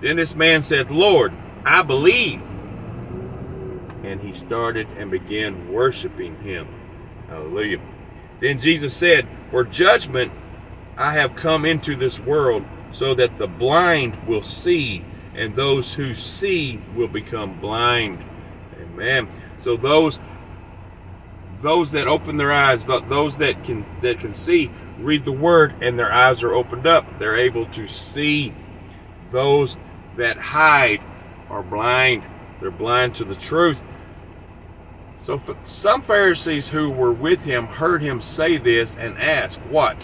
Then 0.00 0.16
this 0.16 0.34
man 0.34 0.62
said, 0.62 0.90
Lord, 0.90 1.32
I 1.64 1.82
believe. 1.82 2.40
And 4.04 4.20
he 4.20 4.34
started 4.34 4.86
and 4.98 5.10
began 5.10 5.72
worshiping 5.72 6.40
him. 6.42 6.68
Hallelujah. 7.28 7.80
Then 8.40 8.60
Jesus 8.60 8.94
said, 8.94 9.26
For 9.50 9.64
judgment 9.64 10.30
I 10.96 11.12
have 11.14 11.36
come 11.36 11.64
into 11.64 11.96
this 11.96 12.18
world 12.18 12.64
so 12.92 13.14
that 13.14 13.38
the 13.38 13.46
blind 13.46 14.16
will 14.26 14.42
see 14.42 15.04
and 15.34 15.54
those 15.54 15.92
who 15.92 16.14
see 16.14 16.80
will 16.94 17.08
become 17.08 17.60
blind. 17.60 18.24
Amen. 18.80 19.28
So 19.60 19.76
those 19.76 20.18
those 21.62 21.90
that 21.92 22.06
open 22.06 22.36
their 22.36 22.52
eyes, 22.52 22.86
those 22.86 23.36
that 23.38 23.64
can 23.64 23.84
that 24.02 24.20
can 24.20 24.32
see, 24.32 24.70
read 24.98 25.24
the 25.24 25.32
word 25.32 25.74
and 25.82 25.98
their 25.98 26.12
eyes 26.12 26.42
are 26.42 26.54
opened 26.54 26.86
up. 26.86 27.18
They're 27.18 27.36
able 27.36 27.66
to 27.72 27.88
see. 27.88 28.54
Those 29.32 29.76
that 30.16 30.38
hide 30.38 31.02
are 31.50 31.62
blind. 31.62 32.22
They're 32.60 32.70
blind 32.70 33.16
to 33.16 33.24
the 33.24 33.34
truth. 33.34 33.78
So 35.22 35.40
some 35.64 36.02
Pharisees 36.02 36.68
who 36.68 36.88
were 36.90 37.12
with 37.12 37.42
him 37.42 37.66
heard 37.66 38.00
him 38.00 38.22
say 38.22 38.58
this 38.58 38.96
and 38.96 39.18
asked, 39.18 39.58
What? 39.68 39.96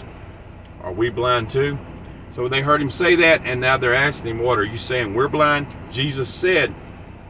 Are 0.83 0.91
we 0.91 1.09
blind 1.09 1.49
too? 1.49 1.77
So 2.35 2.47
they 2.47 2.61
heard 2.61 2.81
him 2.81 2.91
say 2.91 3.15
that, 3.15 3.41
and 3.45 3.61
now 3.61 3.77
they're 3.77 3.93
asking 3.93 4.31
him, 4.31 4.39
What 4.39 4.59
are 4.59 4.65
you 4.65 4.77
saying? 4.77 5.13
We're 5.13 5.27
blind? 5.27 5.67
Jesus 5.91 6.33
said, 6.33 6.73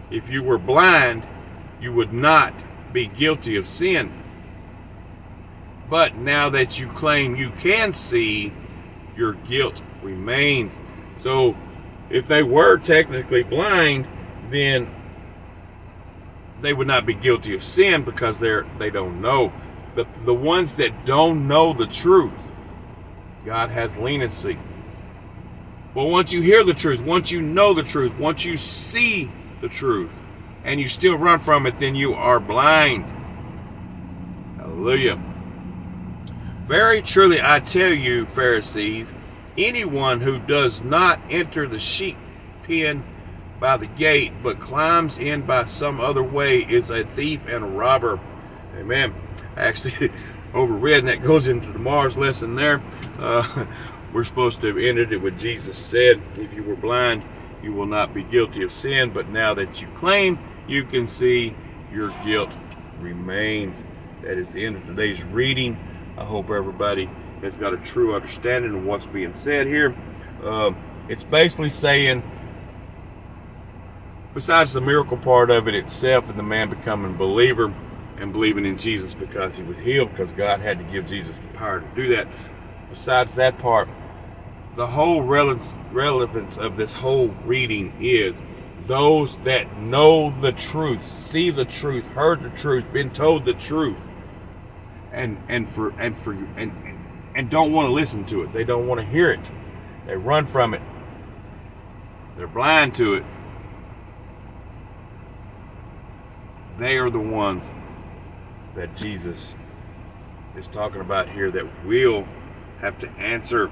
If 0.10 0.30
you 0.30 0.42
were 0.44 0.58
blind, 0.58 1.24
you 1.80 1.94
would 1.94 2.14
not 2.14 2.54
be 2.94 3.08
guilty 3.08 3.58
of 3.58 3.68
sin. 3.68 4.12
But 5.90 6.16
now 6.16 6.50
that 6.50 6.80
you 6.80 6.88
claim 6.90 7.36
you 7.36 7.52
can 7.60 7.94
see, 7.94 8.54
your 9.16 9.34
guilt 9.34 9.76
remains. 10.02 10.74
So 11.18 11.56
if 12.10 12.28
they 12.28 12.44
were 12.44 12.78
technically 12.78 13.44
blind, 13.44 14.08
then 14.50 14.88
they 16.62 16.74
would 16.74 16.88
not 16.88 17.06
be 17.06 17.14
guilty 17.14 17.54
of 17.54 17.64
sin 17.64 18.04
because 18.04 18.40
they're 18.40 18.66
they 18.80 18.90
don't 18.90 19.22
know. 19.22 19.52
The 19.96 20.08
the 20.26 20.34
ones 20.34 20.76
that 20.76 21.06
don't 21.06 21.48
know 21.48 21.74
the 21.74 21.88
truth, 21.88 22.34
God 23.46 23.70
has 23.70 23.98
leniency. 23.98 24.58
But 25.94 26.06
once 26.06 26.32
you 26.32 26.42
hear 26.42 26.64
the 26.64 26.74
truth, 26.74 27.02
once 27.02 27.30
you 27.30 27.42
know 27.42 27.74
the 27.74 27.84
truth, 27.84 28.14
once 28.18 28.46
you 28.46 28.58
see 28.58 29.32
the 29.62 29.70
truth, 29.70 30.10
and 30.64 30.80
you 30.80 30.88
still 30.88 31.16
run 31.16 31.40
from 31.40 31.66
it, 31.66 31.80
then 31.80 31.96
you 31.96 32.14
are 32.14 32.40
blind. 32.40 33.06
Hallelujah. 34.58 35.22
Very 36.68 37.02
truly 37.02 37.42
I 37.42 37.60
tell 37.60 37.94
you, 37.94 38.26
Pharisees, 38.28 39.08
anyone 39.58 40.22
who 40.22 40.40
does 40.40 40.82
not 40.82 41.20
enter 41.30 41.68
the 41.68 41.80
sheep 41.80 42.18
pen 42.64 43.04
by 43.60 43.78
the 43.78 43.88
gate, 43.88 44.32
but 44.42 44.60
climbs 44.60 45.20
in 45.20 45.46
by 45.46 45.66
some 45.66 46.00
other 46.00 46.24
way 46.24 46.60
is 46.60 46.90
a 46.90 47.04
thief 47.04 47.42
and 47.48 47.64
a 47.64 47.68
robber. 47.68 48.20
Amen. 48.76 49.14
I 49.56 49.74
actually 50.54 50.68
overread, 50.68 51.00
and 51.00 51.08
that 51.08 51.24
goes 51.24 51.48
into 51.48 51.72
tomorrow's 51.72 52.18
lesson 52.18 52.56
there. 52.56 52.82
Uh, 53.20 53.66
we're 54.14 54.24
supposed 54.24 54.62
to 54.62 54.68
have 54.68 54.78
ended 54.78 55.12
it 55.12 55.18
with 55.18 55.40
Jesus 55.40 55.78
said, 55.78 56.22
If 56.36 56.54
you 56.54 56.64
were 56.64 56.76
blind, 56.76 57.24
you 57.62 57.74
will 57.74 57.86
not 57.86 58.14
be 58.14 58.24
guilty 58.24 58.64
of 58.64 58.74
sin, 58.74 59.12
but 59.14 59.30
now 59.30 59.54
that 59.54 59.80
you 59.80 59.88
claim 60.00 60.38
you 60.68 60.84
can 60.86 61.08
see, 61.08 61.56
your 61.92 62.10
guilt 62.26 62.50
remains. 63.00 63.78
That 64.24 64.38
is 64.38 64.50
the 64.50 64.66
end 64.66 64.78
of 64.78 64.86
today's 64.86 65.22
reading. 65.24 65.78
I 66.18 66.24
hope 66.24 66.50
everybody 66.50 67.10
has 67.42 67.56
got 67.58 67.74
a 67.74 67.78
true 67.78 68.16
understanding 68.16 68.74
of 68.74 68.86
what's 68.86 69.06
being 69.08 69.36
said 69.36 69.68
here. 69.68 69.96
Uh, 70.44 70.72
it's 71.10 71.24
basically 71.24 71.70
saying 71.70 72.24
besides 74.34 74.74
the 74.74 74.82
miracle 74.82 75.18
part 75.18 75.52
of 75.52 75.68
it 75.68 75.76
itself 75.76 76.28
and 76.30 76.40
the 76.40 76.44
man 76.44 76.70
becoming 76.70 77.16
believer 77.18 77.74
and 78.24 78.32
believing 78.32 78.66
in 78.66 78.78
Jesus 78.78 79.14
because 79.14 79.54
he 79.58 79.62
was 79.64 79.78
healed, 79.80 80.10
because 80.12 80.32
God 80.32 80.62
had 80.62 80.80
to 80.80 80.86
give 80.86 81.06
Jesus 81.06 81.38
the 81.40 81.58
power 81.58 81.82
to 81.82 81.88
do 81.94 82.16
that. 82.16 82.26
Besides 82.90 83.36
that 83.36 83.58
part, 83.58 83.90
the 84.78 84.88
whole 84.88 85.22
relevance 85.22 86.58
of 86.58 86.78
this 86.78 86.94
whole 86.94 87.28
reading 87.44 87.94
is 88.02 88.34
those 88.88 89.36
that 89.44 89.78
know 89.78 90.34
the 90.40 90.54
truth, 90.54 91.02
see 91.14 91.50
the 91.50 91.66
truth, 91.66 92.06
heard 92.06 92.42
the 92.42 92.50
truth, 92.58 92.86
been 92.94 93.10
told 93.10 93.44
the 93.44 93.54
truth, 93.54 93.98
and 95.12 95.38
and 95.50 95.70
for 95.74 95.90
and 96.00 96.18
for 96.20 96.32
and 96.32 96.72
and 97.36 97.50
don't 97.50 97.74
want 97.74 97.88
to 97.88 97.92
listen 97.92 98.26
to 98.28 98.44
it. 98.44 98.54
They 98.54 98.64
don't 98.64 98.88
want 98.88 99.02
to 99.02 99.06
hear 99.06 99.32
it. 99.32 99.52
They 100.08 100.16
run 100.16 100.48
from 100.48 100.74
it. 100.74 100.82
They're 102.38 102.48
blind 102.48 102.96
to 102.96 103.16
it. 103.16 103.26
they 106.80 106.98
are 106.98 107.10
the 107.10 107.20
ones 107.20 107.64
that 108.76 108.96
Jesus 108.96 109.56
is 110.58 110.68
talking 110.68 111.02
about 111.02 111.30
here 111.30 111.52
that 111.52 111.86
will 111.86 112.26
have 112.80 113.00
to 113.00 113.10
answer. 113.12 113.72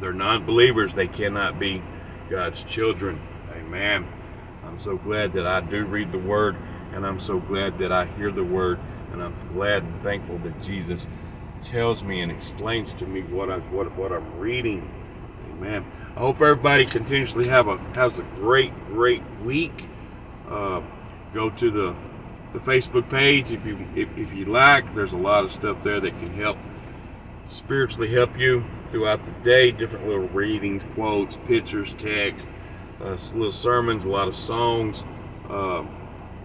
They're 0.00 0.12
non 0.12 0.46
believers, 0.46 0.94
they 0.94 1.08
cannot 1.08 1.58
be 1.58 1.82
God's 2.30 2.62
children. 2.64 3.20
Amen. 3.52 4.06
I'm 4.64 4.80
so 4.80 4.96
glad 4.96 5.32
that 5.34 5.46
I 5.46 5.60
do 5.60 5.84
read 5.84 6.12
the 6.12 6.18
Word, 6.18 6.56
and 6.92 7.06
I'm 7.06 7.20
so 7.20 7.38
glad 7.38 7.78
that 7.78 7.92
I 7.92 8.06
hear 8.16 8.30
the 8.30 8.44
Word, 8.44 8.78
and 9.12 9.22
I'm 9.22 9.34
glad 9.52 9.82
and 9.82 10.02
thankful 10.02 10.38
that 10.38 10.62
Jesus 10.62 11.06
tells 11.62 12.02
me 12.02 12.20
and 12.20 12.30
explains 12.30 12.92
to 12.94 13.06
me 13.06 13.22
what 13.22 13.50
I 13.50 13.58
what 13.58 13.94
what 13.96 14.12
I'm 14.12 14.38
reading. 14.38 14.88
Amen. 15.52 15.84
I 16.16 16.20
hope 16.20 16.36
everybody 16.40 16.86
continuously 16.86 17.48
have 17.48 17.68
a 17.68 17.78
has 17.94 18.18
a 18.18 18.22
great 18.36 18.72
great 18.88 19.22
week. 19.44 19.86
Uh, 20.48 20.82
go 21.34 21.50
to 21.50 21.70
the 21.70 21.96
the 22.52 22.58
Facebook 22.60 23.08
page 23.10 23.52
if 23.52 23.64
you 23.64 23.78
if, 23.94 24.08
if 24.16 24.32
you 24.32 24.46
like. 24.46 24.94
There's 24.94 25.12
a 25.12 25.16
lot 25.16 25.44
of 25.44 25.52
stuff 25.52 25.78
there 25.84 26.00
that 26.00 26.10
can 26.18 26.34
help 26.34 26.56
spiritually 27.50 28.12
help 28.12 28.38
you 28.38 28.64
throughout 28.90 29.20
the 29.24 29.32
day. 29.44 29.70
Different 29.70 30.06
little 30.06 30.28
readings, 30.28 30.82
quotes, 30.94 31.36
pictures, 31.46 31.94
text, 31.98 32.46
uh, 33.00 33.16
little 33.34 33.52
sermons, 33.52 34.04
a 34.04 34.08
lot 34.08 34.28
of 34.28 34.36
songs. 34.36 35.02
Uh, 35.48 35.84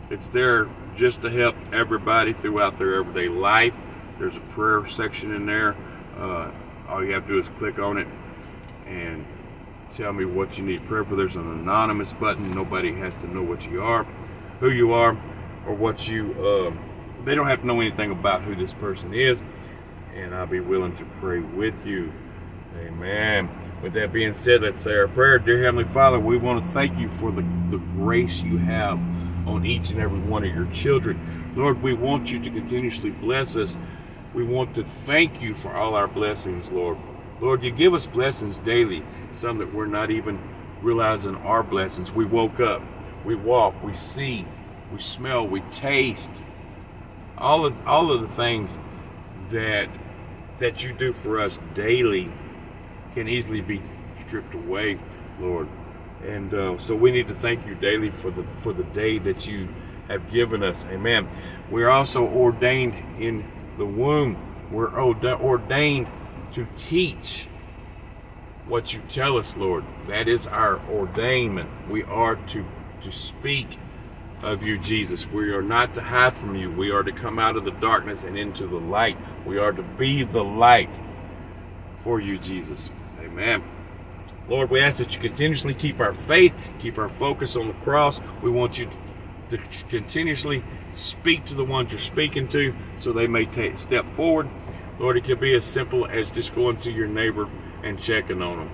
it's 0.10 0.30
there 0.30 0.70
just 0.98 1.22
to 1.22 1.30
help 1.30 1.56
everybody 1.72 2.34
throughout 2.34 2.78
their 2.78 2.96
everyday 2.96 3.30
life. 3.30 3.74
There's 4.20 4.36
a 4.36 4.54
prayer 4.54 4.88
section 4.90 5.34
in 5.34 5.46
there. 5.46 5.76
Uh, 6.18 6.52
all 6.88 7.04
you 7.04 7.14
have 7.14 7.26
to 7.28 7.42
do 7.42 7.48
is 7.48 7.58
click 7.58 7.80
on 7.80 7.98
it 7.98 8.08
and 8.86 9.26
tell 9.96 10.14
me 10.14 10.26
what 10.26 10.56
you 10.58 10.64
need 10.64 10.86
prayer 10.88 11.04
for. 11.04 11.16
There's 11.16 11.36
an 11.36 11.50
anonymous 11.50 12.12
button. 12.14 12.54
Nobody 12.54 12.94
has 12.96 13.14
to 13.22 13.28
know 13.34 13.42
what 13.42 13.62
you 13.64 13.82
are 13.82 14.06
who 14.64 14.72
you 14.72 14.94
are 14.94 15.18
or 15.68 15.74
what 15.74 16.08
you, 16.08 16.34
uh, 16.34 17.24
they 17.26 17.36
don't 17.36 17.48
have 17.48 17.62
to 17.62 17.68
know 17.68 17.80
anything 17.82 18.12
about 18.12 18.42
who 18.42 18.56
this 18.56 18.74
person 18.74 19.14
is. 19.14 19.42
And 20.16 20.36
I'll 20.36 20.48
be 20.48 20.60
willing 20.60 20.96
to 20.98 21.06
pray 21.20 21.40
with 21.40 21.86
you. 21.86 22.12
Amen. 22.78 23.50
With 23.82 23.94
that 23.94 24.14
being 24.14 24.34
said, 24.34 24.62
let's 24.62 24.84
say 24.84 24.94
our 24.94 25.08
prayer. 25.08 25.40
Dear 25.40 25.64
Heavenly 25.64 25.92
Father, 25.94 26.20
we 26.20 26.38
want 26.38 26.64
to 26.64 26.72
thank 26.72 26.98
you 27.00 27.10
for 27.14 27.32
the, 27.32 27.42
the 27.72 27.82
grace 27.96 28.40
you 28.40 28.58
have 28.58 28.98
on 29.48 29.66
each 29.66 29.90
and 29.90 30.00
every 30.00 30.20
one 30.20 30.44
of 30.44 30.54
your 30.54 30.68
children. 30.68 31.54
Lord, 31.56 31.82
we 31.84 31.94
want 31.94 32.28
you 32.28 32.40
to 32.40 32.50
continuously 32.50 33.12
bless 33.12 33.56
us. 33.56 33.78
We 34.34 34.44
want 34.44 34.74
to 34.76 34.84
thank 35.06 35.42
you 35.42 35.54
for 35.54 35.76
all 35.76 35.96
our 35.96 36.08
blessings, 36.08 36.68
Lord. 36.70 36.98
Lord, 37.42 37.62
you 37.62 37.72
give 37.72 37.94
us 37.94 38.06
blessings 38.06 38.58
daily, 38.60 39.04
some 39.34 39.58
that 39.60 39.74
we're 39.74 39.86
not 39.86 40.10
even 40.10 40.40
realizing 40.82 41.36
are 41.36 41.62
blessings. 41.64 42.12
We 42.12 42.26
woke 42.26 42.60
up, 42.60 42.82
we 43.26 43.36
walk, 43.36 43.82
we 43.84 43.94
see, 43.94 44.46
we 44.94 45.02
smell, 45.02 45.48
we 45.48 45.62
taste. 45.72 46.44
All 47.38 47.66
of 47.66 47.74
all 47.86 48.12
of 48.12 48.22
the 48.22 48.36
things 48.36 48.78
that 49.52 49.90
that 50.60 50.84
you 50.84 50.94
do 50.94 51.14
for 51.14 51.42
us 51.42 51.58
daily 51.74 52.32
can 53.16 53.28
easily 53.28 53.62
be 53.62 53.82
stripped 54.26 54.54
away, 54.54 55.00
Lord. 55.40 55.68
And 56.26 56.54
uh, 56.54 56.80
so 56.80 56.96
we 56.96 57.12
need 57.12 57.28
to 57.28 57.36
thank 57.36 57.66
you 57.66 57.76
daily 57.76 58.12
for 58.12 58.30
the 58.30 58.46
for 58.62 58.72
the 58.72 58.84
day 58.84 59.18
that 59.20 59.46
you 59.48 59.68
have 60.08 60.32
given 60.32 60.64
us. 60.64 60.84
Amen. 60.92 61.28
We're 61.72 61.90
also 61.90 62.26
ordained 62.26 62.94
in 63.22 63.44
the 63.78 63.86
womb. 63.86 64.38
We're 64.72 64.94
ordained 64.96 66.08
to 66.54 66.68
teach 66.78 67.48
what 68.68 68.94
you 68.94 69.02
tell 69.10 69.38
us, 69.38 69.56
Lord. 69.58 69.84
That 70.08 70.28
is 70.28 70.46
our 70.46 70.78
ordainment. 70.92 71.90
We 71.90 72.04
are 72.04 72.36
to 72.36 72.66
to 73.04 73.12
speak 73.12 73.78
of 74.44 74.62
you, 74.62 74.78
Jesus. 74.78 75.26
We 75.26 75.52
are 75.52 75.62
not 75.62 75.96
to 75.96 76.02
hide 76.02 76.38
from 76.38 76.56
you. 76.56 76.72
We 76.72 76.92
are 76.92 77.04
to 77.04 77.12
come 77.12 77.40
out 77.40 77.56
of 77.56 77.64
the 77.64 77.72
darkness 77.72 78.24
and 78.24 78.38
into 78.38 78.68
the 78.68 78.78
light. 78.78 79.18
We 79.46 79.58
are 79.58 79.72
to 79.72 79.84
be 79.84 80.24
the 80.24 80.44
light 80.44 80.90
for 82.04 82.20
you, 82.20 82.38
Jesus. 82.38 82.90
Amen. 83.20 83.64
Lord, 84.50 84.70
we 84.70 84.82
ask 84.82 84.98
that 84.98 85.14
you 85.14 85.20
continuously 85.22 85.74
keep 85.74 86.02
our 86.02 86.14
faith, 86.14 86.54
keep 86.80 86.98
our 86.98 87.10
focus 87.10 87.56
on 87.56 87.68
the 87.68 87.74
cross. 87.76 88.20
We 88.42 88.52
want 88.52 88.78
you 88.78 88.90
to 89.50 89.58
continuously 89.88 90.64
speak 90.94 91.46
to 91.46 91.54
the 91.54 91.64
ones 91.64 91.92
you're 91.92 92.02
speaking 92.02 92.50
to 92.50 92.76
so 93.00 93.14
they 93.14 93.28
may 93.28 93.46
take 93.46 93.80
step 93.80 94.06
forward. 94.16 94.50
Lord, 95.00 95.18
it 95.18 95.24
could 95.24 95.40
be 95.40 95.56
as 95.56 95.66
simple 95.66 96.06
as 96.06 96.30
just 96.32 96.54
going 96.54 96.78
to 96.78 96.92
your 96.92 97.08
neighbor 97.08 97.50
and 97.84 97.98
checking 98.00 98.42
on 98.42 98.60
them. 98.60 98.72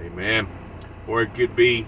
Amen. 0.00 0.48
Or 1.08 1.22
it 1.22 1.34
could 1.34 1.56
be 1.56 1.86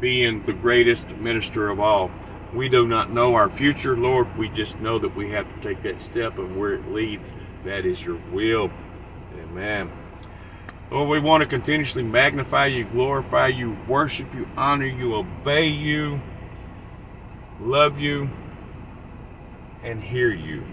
being 0.00 0.46
the 0.46 0.52
greatest 0.52 1.08
minister 1.10 1.68
of 1.68 1.80
all. 1.80 2.10
We 2.54 2.68
do 2.68 2.86
not 2.86 3.12
know 3.12 3.34
our 3.34 3.50
future, 3.50 3.96
Lord. 3.96 4.36
We 4.38 4.48
just 4.48 4.78
know 4.80 4.98
that 4.98 5.14
we 5.14 5.30
have 5.30 5.46
to 5.54 5.60
take 5.60 5.82
that 5.82 6.02
step 6.02 6.38
and 6.38 6.58
where 6.58 6.74
it 6.74 6.88
leads, 6.88 7.32
that 7.64 7.84
is 7.84 8.00
your 8.00 8.18
will. 8.32 8.70
Amen. 9.38 9.90
Lord, 10.90 11.10
we 11.10 11.20
want 11.20 11.42
to 11.42 11.46
continuously 11.46 12.02
magnify 12.02 12.66
you, 12.66 12.84
glorify 12.86 13.48
you, 13.48 13.76
worship 13.86 14.34
you, 14.34 14.48
honor 14.56 14.86
you, 14.86 15.16
obey 15.16 15.68
you, 15.68 16.18
love 17.60 17.98
you, 17.98 18.30
and 19.82 20.02
hear 20.02 20.30
you. 20.30 20.64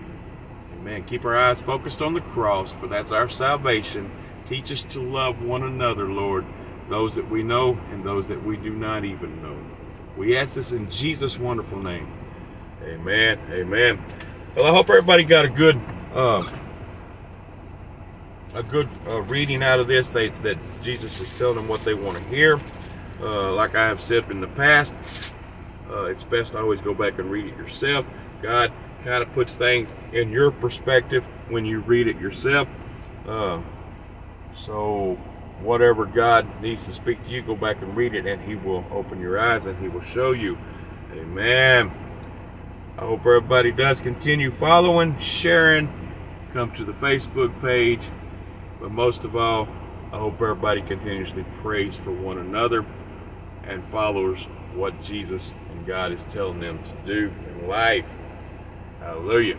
Amen. 0.78 1.04
Keep 1.04 1.26
our 1.26 1.38
eyes 1.38 1.60
focused 1.66 2.02
on 2.02 2.14
the 2.14 2.22
cross, 2.22 2.70
for 2.80 2.88
that's 2.88 3.12
our 3.12 3.30
salvation. 3.30 4.10
Teach 4.48 4.72
us 4.72 4.84
to 4.92 5.02
love 5.02 5.42
one 5.42 5.64
another, 5.64 6.10
Lord, 6.10 6.46
those 6.90 7.16
that 7.16 7.30
we 7.30 7.44
know 7.44 7.78
and 7.92 8.06
those 8.06 8.28
that 8.30 8.42
we 8.46 8.56
do 8.56 8.74
not 8.74 9.04
even 9.04 9.42
know. 9.42 9.75
We 10.18 10.38
ask 10.38 10.56
this 10.56 10.72
in 10.72 10.90
Jesus' 10.90 11.38
wonderful 11.38 11.82
name. 11.82 12.08
Amen. 12.84 13.40
Amen. 13.52 14.04
Well, 14.56 14.66
I 14.66 14.70
hope 14.70 14.90
everybody 14.90 15.24
got 15.24 15.44
a 15.44 15.50
good 15.50 15.80
uh, 16.14 16.48
a 18.54 18.64
good 18.64 18.88
uh, 19.08 19.22
reading 19.24 19.62
out 19.62 19.80
of 19.80 19.88
this. 19.88 20.10
That 20.10 20.58
Jesus 20.82 21.20
is 21.20 21.34
telling 21.34 21.56
them 21.56 21.68
what 21.68 21.84
they 21.84 21.94
want 21.94 22.18
to 22.18 22.24
hear. 22.34 22.62
Uh, 23.20 23.52
like 23.54 23.76
I 23.76 23.86
have 23.88 24.02
said 24.02 24.30
in 24.32 24.40
the 24.40 24.48
past, 24.48 24.94
uh, 25.90 26.06
it's 26.06 26.24
best 26.24 26.54
to 26.54 26.60
always 26.60 26.80
go 26.82 26.94
back 26.94 27.20
and 27.20 27.30
read 27.30 27.46
it 27.46 27.58
yourself. 27.58 28.06
God 28.42 28.72
kind 29.04 29.22
of 29.22 29.32
puts 29.34 29.56
things 29.56 29.90
in 30.14 30.32
your 30.32 30.52
perspective 30.52 31.24
when 31.50 31.66
you 31.66 31.80
read 31.82 32.08
it 32.08 32.20
yourself. 32.20 32.68
Uh, 33.28 33.62
so 34.66 35.18
whatever 35.62 36.06
God 36.06 36.62
needs 36.62 36.84
to 36.86 36.94
speak 36.94 37.24
to 37.26 37.30
you, 37.30 37.42
go 37.42 37.56
back 37.56 37.82
and 37.82 37.96
read 37.96 38.14
it, 38.14 38.26
and 38.26 38.42
He 38.42 38.56
will 38.56 38.86
open 38.92 39.20
your 39.20 39.40
eyes 39.40 39.66
and 39.66 39.78
He 39.82 39.88
will 39.88 40.04
show 40.04 40.32
you. 40.32 40.58
Amen. 41.14 41.92
I 42.98 43.02
hope 43.02 43.20
everybody 43.22 43.72
does 43.72 44.00
continue 44.00 44.52
following, 44.52 45.18
sharing. 45.20 45.90
Come 46.54 46.74
to 46.76 46.86
the 46.86 46.94
Facebook 46.94 47.60
page. 47.62 48.10
But 48.80 48.92
most 48.92 49.24
of 49.24 49.36
all, 49.36 49.68
I 50.12 50.18
hope 50.18 50.36
everybody 50.36 50.82
continuously 50.82 51.46
prays 51.62 51.96
for 52.04 52.12
one 52.12 52.38
another 52.38 52.86
and 53.64 53.84
follows 53.90 54.40
what 54.74 55.04
Jesus 55.04 55.52
and 55.72 55.86
God 55.86 56.12
is 56.12 56.24
telling 56.30 56.60
them 56.60 56.80
to 56.84 56.94
do 57.06 57.34
in 57.50 57.68
life. 57.68 58.06
Hallelujah. 59.00 59.58